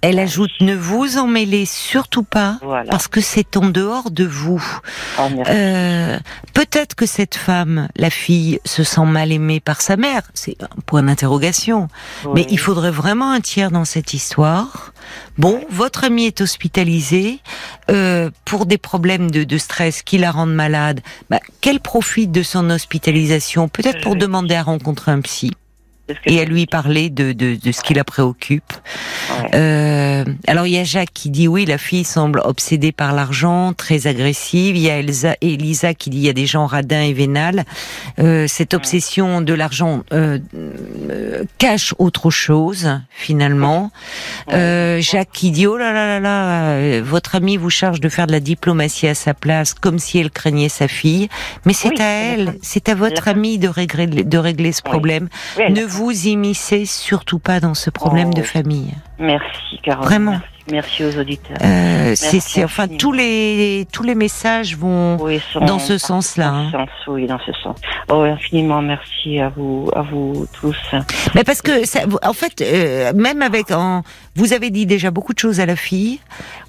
Elle 0.01 0.19
ajoute 0.19 0.51
ne 0.59 0.75
vous 0.75 1.17
en 1.17 1.25
mêlez 1.25 1.65
surtout 1.65 2.23
pas 2.23 2.59
parce 2.89 3.07
que 3.07 3.21
c'est 3.21 3.57
en 3.57 3.69
dehors 3.69 4.11
de 4.11 4.25
vous. 4.25 4.63
Oh, 5.19 5.23
euh, 5.47 6.19
Peut-être 6.53 6.95
que 6.95 7.05
cette 7.05 7.35
femme, 7.35 7.87
la 7.95 8.09
fille, 8.09 8.59
se 8.65 8.83
sent 8.83 9.05
mal 9.05 9.31
aimée 9.31 9.59
par 9.59 9.81
sa 9.81 9.95
mère. 9.95 10.23
C'est 10.33 10.61
un 10.61 10.81
point 10.85 11.03
d'interrogation. 11.03 11.87
Mais 12.35 12.45
il 12.49 12.59
faudrait 12.59 12.91
vraiment 12.91 13.31
un 13.31 13.41
tiers 13.41 13.71
dans 13.71 13.85
cette 13.85 14.13
histoire. 14.13 14.93
Bon, 15.37 15.61
votre 15.69 16.03
ami 16.03 16.25
est 16.25 16.41
hospitalisé 16.41 17.39
euh, 17.89 18.29
pour 18.45 18.65
des 18.65 18.77
problèmes 18.77 19.31
de, 19.31 19.43
de, 19.43 19.57
stress 19.57 20.01
qui 20.01 20.17
la 20.17 20.31
rendent 20.31 20.53
malade. 20.53 21.01
Bah, 21.29 21.39
qu'elle 21.61 21.79
profite 21.79 22.31
de 22.31 22.43
son 22.43 22.69
hospitalisation, 22.69 23.67
peut-être 23.67 24.01
pour 24.01 24.15
demander 24.15 24.55
à 24.55 24.63
rencontrer 24.63 25.11
un 25.11 25.21
psy 25.21 25.51
et 26.25 26.41
à 26.41 26.45
lui 26.45 26.65
parler 26.65 27.09
de, 27.09 27.31
de, 27.31 27.55
de 27.55 27.71
ce 27.71 27.81
qui 27.81 27.93
la 27.93 28.03
préoccupe. 28.03 28.73
Euh, 29.53 30.25
alors 30.47 30.67
il 30.67 30.73
y 30.73 30.77
a 30.77 30.83
Jacques 30.83 31.13
qui 31.13 31.29
dit 31.29 31.47
oui, 31.47 31.65
la 31.65 31.77
fille 31.77 32.03
semble 32.03 32.41
obsédée 32.43 32.91
par 32.91 33.13
l'argent, 33.13 33.73
très 33.73 34.07
agressive. 34.07 34.75
Il 34.75 34.81
y 34.81 34.89
a 34.89 34.97
Elsa, 34.97 35.35
Elisa 35.41 35.93
qui 35.93 36.09
dit 36.09 36.17
il 36.17 36.23
y 36.23 36.29
a 36.29 36.33
des 36.33 36.45
gens 36.45 36.65
radins 36.65 37.01
et 37.01 37.13
vénales. 37.13 37.63
Euh, 38.19 38.47
cette 38.47 38.73
obsession 38.73 39.41
de 39.41 39.53
l'argent 39.53 40.03
euh, 40.11 40.39
euh 40.55 41.43
cache 41.57 41.93
autre 41.99 42.29
chose 42.29 42.99
finalement. 43.09 43.91
Euh, 44.51 44.99
Jacques 44.99 45.31
qui 45.31 45.51
dit 45.51 45.67
oh 45.67 45.77
là 45.77 45.93
là 45.93 46.05
là 46.07 46.19
là, 46.19 46.71
euh, 46.71 47.01
votre 47.03 47.35
ami 47.35 47.57
vous 47.57 47.69
charge 47.69 48.01
de 48.01 48.09
faire 48.09 48.27
de 48.27 48.33
la 48.33 48.39
diplomatie 48.39 49.07
à 49.07 49.15
sa 49.15 49.33
place, 49.33 49.73
comme 49.73 49.99
si 49.99 50.19
elle 50.19 50.31
craignait 50.31 50.69
sa 50.69 50.87
fille. 50.87 51.29
Mais 51.65 51.73
c'est 51.73 51.99
à 52.01 52.09
elle, 52.09 52.55
c'est 52.61 52.89
à 52.89 52.95
votre 52.95 53.27
ami 53.27 53.57
de 53.57 53.67
régler 53.67 54.07
de 54.07 54.37
régler 54.37 54.71
ce 54.71 54.81
problème. 54.81 55.29
ne 55.57 55.85
vous 55.93 56.27
immiscez 56.27 56.85
surtout 56.85 57.39
pas 57.39 57.59
dans 57.59 57.73
ce 57.73 57.89
problème 57.89 58.33
de 58.33 58.41
oh. 58.41 58.45
famille. 58.45 58.93
Merci, 59.19 59.79
Caroline. 59.83 60.07
Vraiment. 60.07 60.39
Merci, 60.71 61.03
aux 61.03 61.19
auditeurs. 61.19 61.57
Euh, 61.61 62.13
c'est, 62.15 62.63
enfin 62.63 62.87
tous 62.87 63.11
les 63.11 63.85
tous 63.91 64.03
les 64.03 64.15
messages 64.15 64.77
vont 64.77 65.17
dans 65.59 65.77
ce 65.77 65.97
sens-là. 65.97 66.51
Dans 66.51 66.71
ce 66.71 66.77
hein. 66.77 66.85
sens, 66.85 67.07
oui, 67.07 67.27
dans 67.27 67.39
ce 67.39 67.51
sens. 67.51 67.75
Oh, 68.09 68.21
infiniment 68.21 68.81
merci 68.81 69.39
à 69.39 69.49
vous, 69.49 69.89
à 69.93 70.01
vous 70.03 70.47
tous. 70.53 70.77
Mais 71.35 71.43
parce 71.43 71.61
que, 71.61 71.85
ça, 71.85 72.01
en 72.23 72.31
fait, 72.31 72.61
euh, 72.61 73.11
même 73.13 73.41
avec, 73.41 73.71
en, 73.71 74.03
vous 74.35 74.53
avez 74.53 74.69
dit 74.69 74.85
déjà 74.85 75.11
beaucoup 75.11 75.33
de 75.33 75.39
choses 75.39 75.59
à 75.59 75.65
la 75.65 75.75
fille. 75.75 76.19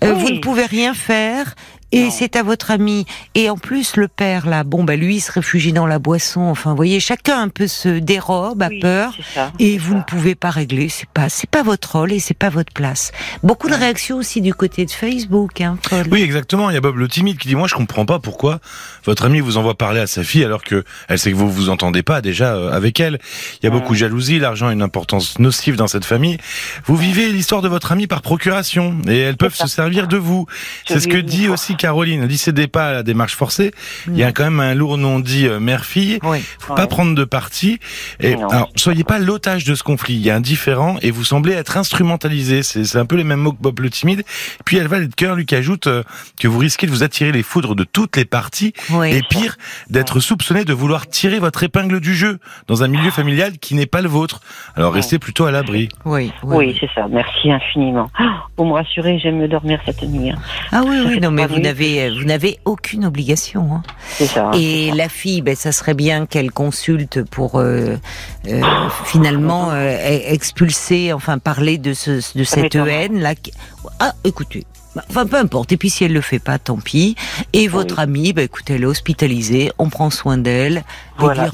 Euh, 0.02 0.12
vous 0.12 0.30
ne 0.30 0.40
pouvez 0.40 0.66
rien 0.66 0.92
faire. 0.92 1.54
Et 1.94 2.10
c'est 2.10 2.34
à 2.34 2.42
votre 2.42 2.72
ami. 2.72 3.06
Et 3.36 3.48
en 3.48 3.56
plus, 3.56 3.96
le 3.96 4.08
père, 4.08 4.46
là, 4.46 4.64
bon, 4.64 4.82
bah, 4.82 4.96
lui, 4.96 5.16
il 5.16 5.20
se 5.20 5.30
réfugie 5.30 5.72
dans 5.72 5.86
la 5.86 6.00
boisson. 6.00 6.40
Enfin, 6.40 6.70
vous 6.70 6.76
voyez, 6.76 6.98
chacun 6.98 7.40
un 7.40 7.48
peu 7.48 7.68
se 7.68 7.88
dérobe, 7.88 8.62
a 8.62 8.68
peur. 8.80 9.16
et 9.60 9.78
vous 9.78 9.94
ne 9.94 10.02
pouvez 10.02 10.34
pas 10.34 10.50
régler. 10.50 10.88
C'est 10.88 11.08
pas, 11.08 11.28
c'est 11.28 11.48
pas 11.48 11.62
votre 11.62 11.96
rôle 11.96 12.12
et 12.12 12.18
c'est 12.18 12.34
pas 12.34 12.48
votre 12.50 12.72
place. 12.72 13.12
Beaucoup 13.44 13.68
de 13.68 13.74
réactions 13.74 14.16
aussi 14.16 14.40
du 14.40 14.54
côté 14.54 14.84
de 14.84 14.90
Facebook, 14.90 15.60
hein, 15.60 15.78
Oui, 16.10 16.22
exactement. 16.22 16.68
Il 16.68 16.74
y 16.74 16.76
a 16.76 16.80
Bob 16.80 16.96
le 16.96 17.06
timide 17.06 17.38
qui 17.38 17.46
dit, 17.46 17.54
moi, 17.54 17.68
je 17.68 17.74
comprends 17.74 18.06
pas 18.06 18.18
pourquoi 18.18 18.58
votre 19.04 19.24
ami 19.24 19.38
vous 19.38 19.56
envoie 19.56 19.74
parler 19.76 20.00
à 20.00 20.08
sa 20.08 20.24
fille 20.24 20.44
alors 20.44 20.64
que 20.64 20.84
elle 21.08 21.18
sait 21.18 21.30
que 21.30 21.36
vous 21.36 21.50
vous 21.50 21.68
entendez 21.68 22.02
pas 22.02 22.20
déjà 22.20 22.54
euh, 22.54 22.72
avec 22.72 22.98
elle. 22.98 23.20
Il 23.62 23.66
y 23.66 23.68
a 23.68 23.70
beaucoup 23.70 23.92
de 23.92 23.98
jalousie. 23.98 24.38
L'argent 24.40 24.66
a 24.66 24.72
une 24.72 24.82
importance 24.82 25.38
nocive 25.38 25.76
dans 25.76 25.86
cette 25.86 26.04
famille. 26.04 26.38
Vous 26.86 26.96
vivez 26.96 27.30
l'histoire 27.30 27.62
de 27.62 27.68
votre 27.68 27.92
ami 27.92 28.06
par 28.06 28.22
procuration 28.22 28.96
et 29.06 29.18
elles 29.18 29.36
peuvent 29.36 29.54
se 29.54 29.68
servir 29.68 30.08
de 30.08 30.16
vous. 30.16 30.46
C'est 30.86 31.00
ce 31.00 31.08
que 31.08 31.18
dit 31.18 31.48
aussi 31.48 31.76
Caroline, 31.84 32.22
ne 32.22 32.34
cédez 32.34 32.66
pas 32.66 32.88
à 32.88 32.92
la 32.92 33.02
démarche 33.02 33.36
forcée. 33.36 33.70
Il 34.08 34.16
y 34.16 34.22
a 34.22 34.32
quand 34.32 34.44
même 34.44 34.58
un 34.58 34.72
lourd 34.72 34.96
nom 34.96 35.20
dit 35.20 35.46
euh, 35.46 35.60
mère-fille. 35.60 36.18
Oui. 36.22 36.38
Faut 36.58 36.74
pas 36.74 36.86
prendre 36.86 37.14
de 37.14 37.24
parti. 37.24 37.78
Et 38.20 38.36
alors, 38.36 38.70
soyez 38.74 39.04
pas 39.04 39.18
l'otage 39.18 39.64
de 39.64 39.74
ce 39.74 39.82
conflit. 39.82 40.14
Il 40.14 40.22
y 40.22 40.30
a 40.30 40.36
un 40.36 40.40
différent 40.40 40.96
et 41.02 41.10
vous 41.10 41.24
semblez 41.24 41.52
être 41.52 41.76
instrumentalisé. 41.76 42.62
C'est 42.62 42.96
un 42.96 43.04
peu 43.04 43.16
les 43.16 43.24
mêmes 43.24 43.40
mots 43.40 43.52
que 43.52 43.60
Bob 43.60 43.80
le 43.80 43.90
timide. 43.90 44.22
Puis 44.64 44.78
elle 44.78 44.86
va 44.86 44.98
de 44.98 45.14
cœur 45.14 45.36
lui 45.36 45.44
qui 45.44 45.56
ajoute 45.56 45.86
euh, 45.86 46.02
que 46.40 46.48
vous 46.48 46.56
risquez 46.56 46.86
de 46.86 46.90
vous 46.90 47.02
attirer 47.02 47.32
les 47.32 47.42
foudres 47.42 47.74
de 47.74 47.84
toutes 47.84 48.16
les 48.16 48.24
parties 48.24 48.72
et 49.04 49.20
pire 49.28 49.58
d'être 49.90 50.20
soupçonné 50.20 50.64
de 50.64 50.72
vouloir 50.72 51.06
tirer 51.06 51.38
votre 51.38 51.64
épingle 51.64 52.00
du 52.00 52.14
jeu 52.14 52.38
dans 52.66 52.82
un 52.82 52.88
milieu 52.88 53.10
familial 53.10 53.58
qui 53.58 53.74
n'est 53.74 53.84
pas 53.84 54.00
le 54.00 54.08
vôtre. 54.08 54.40
Alors 54.74 54.94
restez 54.94 55.18
plutôt 55.18 55.44
à 55.44 55.50
l'abri. 55.50 55.90
Oui, 56.06 56.32
oui, 56.44 56.74
c'est 56.80 56.88
ça. 56.94 57.08
Merci 57.10 57.52
infiniment. 57.52 58.08
Pour 58.56 58.64
me 58.64 58.72
rassurer, 58.72 59.18
j'aime 59.18 59.36
me 59.36 59.48
dormir 59.48 59.80
cette 59.84 60.02
nuit. 60.02 60.30
Hein. 60.30 60.38
Ah 60.72 60.82
oui, 60.86 60.96
oui, 61.06 61.20
non, 61.20 61.30
mais 61.30 61.46
vous 61.46 61.58
vous 61.74 62.24
n'avez 62.24 62.58
aucune 62.64 63.04
obligation. 63.04 63.74
Hein. 63.74 63.82
Ça, 64.24 64.50
Et 64.54 64.90
la 64.92 65.08
fille, 65.08 65.42
ben, 65.42 65.54
ça 65.54 65.72
serait 65.72 65.94
bien 65.94 66.26
qu'elle 66.26 66.50
consulte 66.50 67.22
pour 67.22 67.58
euh, 67.58 67.96
euh, 68.48 68.62
finalement 69.04 69.70
euh, 69.70 69.96
expulser, 70.26 71.12
enfin 71.12 71.38
parler 71.38 71.78
de, 71.78 71.92
ce, 71.94 72.36
de 72.36 72.44
cette 72.44 72.74
haine 72.74 73.20
là. 73.20 73.34
Ah, 74.00 74.12
écoutez, 74.24 74.64
Enfin, 75.10 75.26
peu 75.26 75.36
importe. 75.36 75.72
Et 75.72 75.76
puis, 75.76 75.90
si 75.90 76.04
elle 76.04 76.12
le 76.12 76.20
fait 76.20 76.38
pas, 76.38 76.58
tant 76.58 76.76
pis. 76.76 77.16
Et 77.52 77.68
votre 77.68 77.98
amie, 77.98 78.32
bah, 78.32 78.42
écoutez, 78.42 78.74
elle 78.74 78.82
est 78.82 78.86
hospitalisée. 78.86 79.72
On 79.78 79.88
prend 79.88 80.10
soin 80.10 80.38
d'elle. 80.38 80.84
Voilà, 81.18 81.48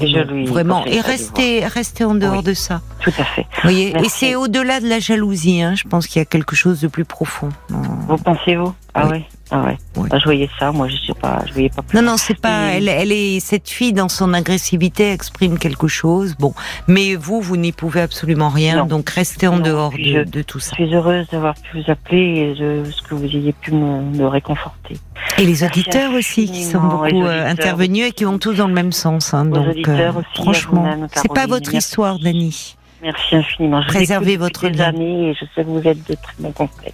vraiment. 0.45 0.85
Et 0.85 1.01
restez, 1.01 1.65
restez 1.65 2.03
en 2.03 2.15
dehors 2.15 2.43
de 2.43 2.53
ça. 2.53 2.81
Tout 3.01 3.13
à 3.17 3.23
fait. 3.23 3.45
voyez. 3.63 3.95
Et 3.97 4.09
c'est 4.09 4.35
au-delà 4.35 4.79
de 4.79 4.87
la 4.87 4.99
jalousie. 4.99 5.61
Hein. 5.61 5.75
Je 5.75 5.87
pense 5.87 6.07
qu'il 6.07 6.19
y 6.19 6.21
a 6.21 6.25
quelque 6.25 6.55
chose 6.55 6.81
de 6.81 6.87
plus 6.87 7.05
profond. 7.05 7.49
Vous 7.69 8.17
pensez 8.17 8.55
vous 8.55 8.73
Ah 8.93 9.07
oui. 9.09 9.25
Ah 9.53 9.63
ouais. 9.63 9.77
Je 10.17 10.23
voyais 10.23 10.49
ça, 10.57 10.71
moi 10.71 10.87
je 10.87 10.95
sais 10.95 11.13
pas, 11.13 11.43
je 11.45 11.51
voyais 11.51 11.69
pas. 11.69 11.83
Non 11.93 12.01
non, 12.01 12.15
c'est 12.17 12.39
pas. 12.39 12.71
Elle, 12.73 12.87
elle 12.87 13.11
est 13.11 13.41
cette 13.41 13.69
fille 13.69 13.91
dans 13.91 14.07
son 14.07 14.33
agressivité 14.33 15.11
exprime 15.11 15.57
quelque 15.57 15.87
chose. 15.87 16.35
Bon, 16.39 16.53
mais 16.87 17.15
vous, 17.15 17.41
vous 17.41 17.57
n'y 17.57 17.73
pouvez 17.73 18.01
absolument 18.01 18.49
rien, 18.49 18.85
donc 18.85 19.09
restez 19.09 19.47
en 19.47 19.59
dehors 19.59 19.91
de, 19.91 20.23
de, 20.23 20.41
tout 20.41 20.59
ça. 20.59 20.71
Je 20.77 20.85
suis 20.85 20.95
heureuse 20.95 21.27
d'avoir 21.31 21.55
pu 21.55 21.81
vous 21.81 21.91
appeler 21.91 22.55
et 22.55 22.59
de 22.59 22.83
ce 22.89 23.01
que 23.01 23.13
vous 23.13 23.25
ayez 23.25 23.51
pu 23.51 23.73
me, 23.73 24.25
réconforter. 24.25 24.97
Et 25.37 25.45
les 25.45 25.63
auditeurs 25.65 26.13
aussi 26.13 26.49
qui 26.49 26.63
sont 26.63 26.79
beaucoup 26.79 27.25
euh, 27.25 27.49
intervenus 27.49 28.07
et 28.07 28.11
qui 28.11 28.23
vont 28.23 28.37
tous 28.37 28.53
dans 28.53 28.67
le 28.67 28.73
même 28.73 28.93
sens. 28.93 29.33
Hein, 29.33 29.45
donc 29.45 29.87
euh, 29.87 30.11
franchement, 30.35 31.07
c'est 31.13 31.33
pas 31.33 31.47
votre 31.47 31.73
histoire, 31.73 32.19
Dani. 32.19 32.77
Merci 33.01 33.35
infiniment. 33.35 33.81
Je 33.81 33.87
Préservez 33.87 34.37
votre 34.37 34.67
vie. 34.67 34.79
et 34.79 35.33
je 35.33 35.45
sais 35.55 35.63
que 35.63 35.69
vous 35.69 35.87
êtes 35.87 36.07
de 36.07 36.15
très 36.15 36.33
bons 36.39 36.51
complets. 36.51 36.93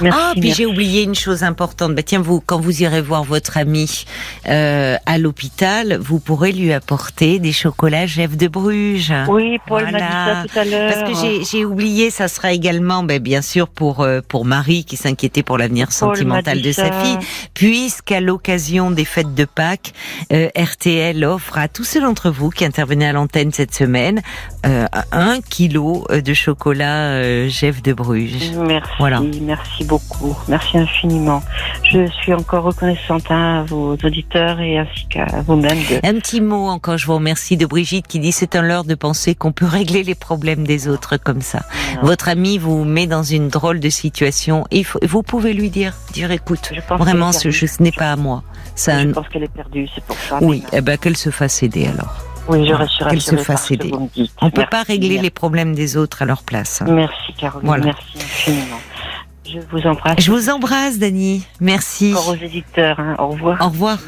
Merci, 0.00 0.20
ah, 0.20 0.32
puis 0.38 0.52
j'ai 0.52 0.66
oublié 0.66 1.02
une 1.02 1.14
chose 1.14 1.42
importante. 1.42 1.94
Bah, 1.94 2.02
tiens, 2.02 2.20
vous, 2.20 2.40
quand 2.40 2.58
vous 2.58 2.82
irez 2.82 3.02
voir 3.02 3.22
votre 3.24 3.56
ami 3.56 4.04
euh, 4.48 4.96
à 5.06 5.18
l'hôpital, 5.18 5.98
vous 6.00 6.18
pourrez 6.18 6.52
lui 6.52 6.72
apporter 6.72 7.38
des 7.38 7.52
chocolats 7.52 8.06
Jeff 8.06 8.36
de 8.36 8.48
Bruges. 8.48 9.12
Oui, 9.28 9.58
Paul 9.66 9.84
m'a 9.90 9.98
dit 9.98 9.98
ça 9.98 10.44
tout 10.48 10.58
à 10.58 10.64
l'heure. 10.64 10.92
Parce 10.92 11.10
que 11.12 11.44
j'ai 11.50 11.64
oublié, 11.64 12.10
ça 12.10 12.28
sera 12.28 12.52
également, 12.52 13.02
bah, 13.02 13.18
bien 13.18 13.42
sûr, 13.42 13.68
pour 13.68 14.00
euh, 14.00 14.20
pour 14.26 14.44
Marie 14.44 14.84
qui 14.84 14.96
s'inquiétait 14.96 15.42
pour 15.42 15.58
l'avenir 15.58 15.92
sentimental 15.92 16.62
de 16.62 16.72
sa 16.72 16.90
fille, 16.90 17.18
puisqu'à 17.54 18.20
l'occasion 18.20 18.90
des 18.90 19.04
fêtes 19.04 19.34
de 19.34 19.44
Pâques, 19.44 19.92
euh, 20.32 20.48
RTL 20.56 21.22
offre 21.24 21.58
à 21.58 21.68
tous 21.68 21.84
ceux 21.84 22.00
d'entre 22.00 22.30
vous 22.30 22.50
qui 22.50 22.64
intervenaient 22.64 23.06
à 23.06 23.12
l'antenne 23.12 23.52
cette 23.52 23.74
semaine 23.74 24.22
euh, 24.66 24.86
un 25.12 25.40
kilo 25.48 26.06
de 26.10 26.34
chocolat 26.34 27.48
Jeff 27.48 27.82
de 27.82 27.92
Bruges. 27.92 28.52
Merci. 28.56 28.90
Voilà. 28.98 29.20
Merci 29.42 29.84
beaucoup. 29.84 30.36
Merci 30.48 30.78
infiniment. 30.78 31.42
Je 31.90 32.06
suis 32.06 32.32
encore 32.34 32.64
reconnaissante 32.64 33.30
à 33.30 33.64
vos 33.64 33.92
auditeurs 33.92 34.60
et 34.60 34.78
ainsi 34.78 35.06
qu'à 35.08 35.26
vous-même. 35.46 35.78
Un 36.02 36.14
petit 36.14 36.40
mot 36.40 36.68
encore, 36.68 36.98
je 36.98 37.06
vous 37.06 37.14
remercie 37.14 37.56
de 37.56 37.66
Brigitte 37.66 38.06
qui 38.06 38.18
dit 38.18 38.32
c'est 38.32 38.56
un 38.56 38.62
leurre 38.62 38.84
de 38.84 38.94
penser 38.94 39.34
qu'on 39.34 39.52
peut 39.52 39.66
régler 39.66 40.02
les 40.02 40.14
problèmes 40.14 40.66
des 40.66 40.88
autres 40.88 41.16
comme 41.16 41.40
ça. 41.40 41.60
Votre 42.02 42.28
ami 42.28 42.58
vous 42.58 42.84
met 42.84 43.06
dans 43.06 43.22
une 43.22 43.48
drôle 43.48 43.80
de 43.80 43.90
situation. 43.90 44.64
Faut, 44.84 44.98
vous 45.02 45.22
pouvez 45.22 45.52
lui 45.52 45.70
dire, 45.70 45.94
dire 46.12 46.30
écoute, 46.30 46.72
vraiment 46.88 47.32
ce, 47.32 47.50
ce 47.50 47.82
n'est 47.82 47.92
pas 47.92 48.12
à 48.12 48.16
moi. 48.16 48.42
Ça, 48.74 49.02
je 49.02 49.08
pense 49.08 49.28
qu'elle 49.28 49.44
est 49.44 49.52
perdue, 49.52 49.86
c'est 49.94 50.04
pour 50.04 50.16
ça. 50.16 50.38
Oui, 50.40 50.62
eh 50.72 50.80
ben 50.80 50.96
qu'elle 50.96 51.16
se 51.16 51.30
fasse 51.30 51.62
aider 51.62 51.86
alors. 51.86 52.14
Oui, 52.48 52.66
je 52.66 52.74
reste 52.74 53.08
Qu'elle 53.08 53.20
se 53.20 53.36
fasse 53.36 53.70
aider. 53.70 53.92
On 54.40 54.46
ne 54.46 54.50
peut 54.50 54.66
pas 54.70 54.82
régler 54.82 55.18
les 55.18 55.30
problèmes 55.30 55.74
des 55.74 55.96
autres 55.96 56.22
à 56.22 56.24
leur 56.24 56.42
place. 56.42 56.82
Hein. 56.82 56.86
Merci, 56.90 57.32
Caroline. 57.38 57.84
Merci 57.84 58.16
infiniment. 58.16 58.80
Je 59.44 59.58
vous 59.70 59.86
embrasse. 59.86 60.20
Je 60.20 60.30
vous 60.30 60.50
embrasse, 60.50 60.98
Dani. 60.98 61.44
Merci. 61.60 62.12
Encore 62.12 62.28
aux 62.30 62.34
éditeurs. 62.34 62.98
Hein. 62.98 63.16
Au 63.18 63.28
revoir. 63.28 63.60
Au 63.60 63.68
revoir. 63.68 63.98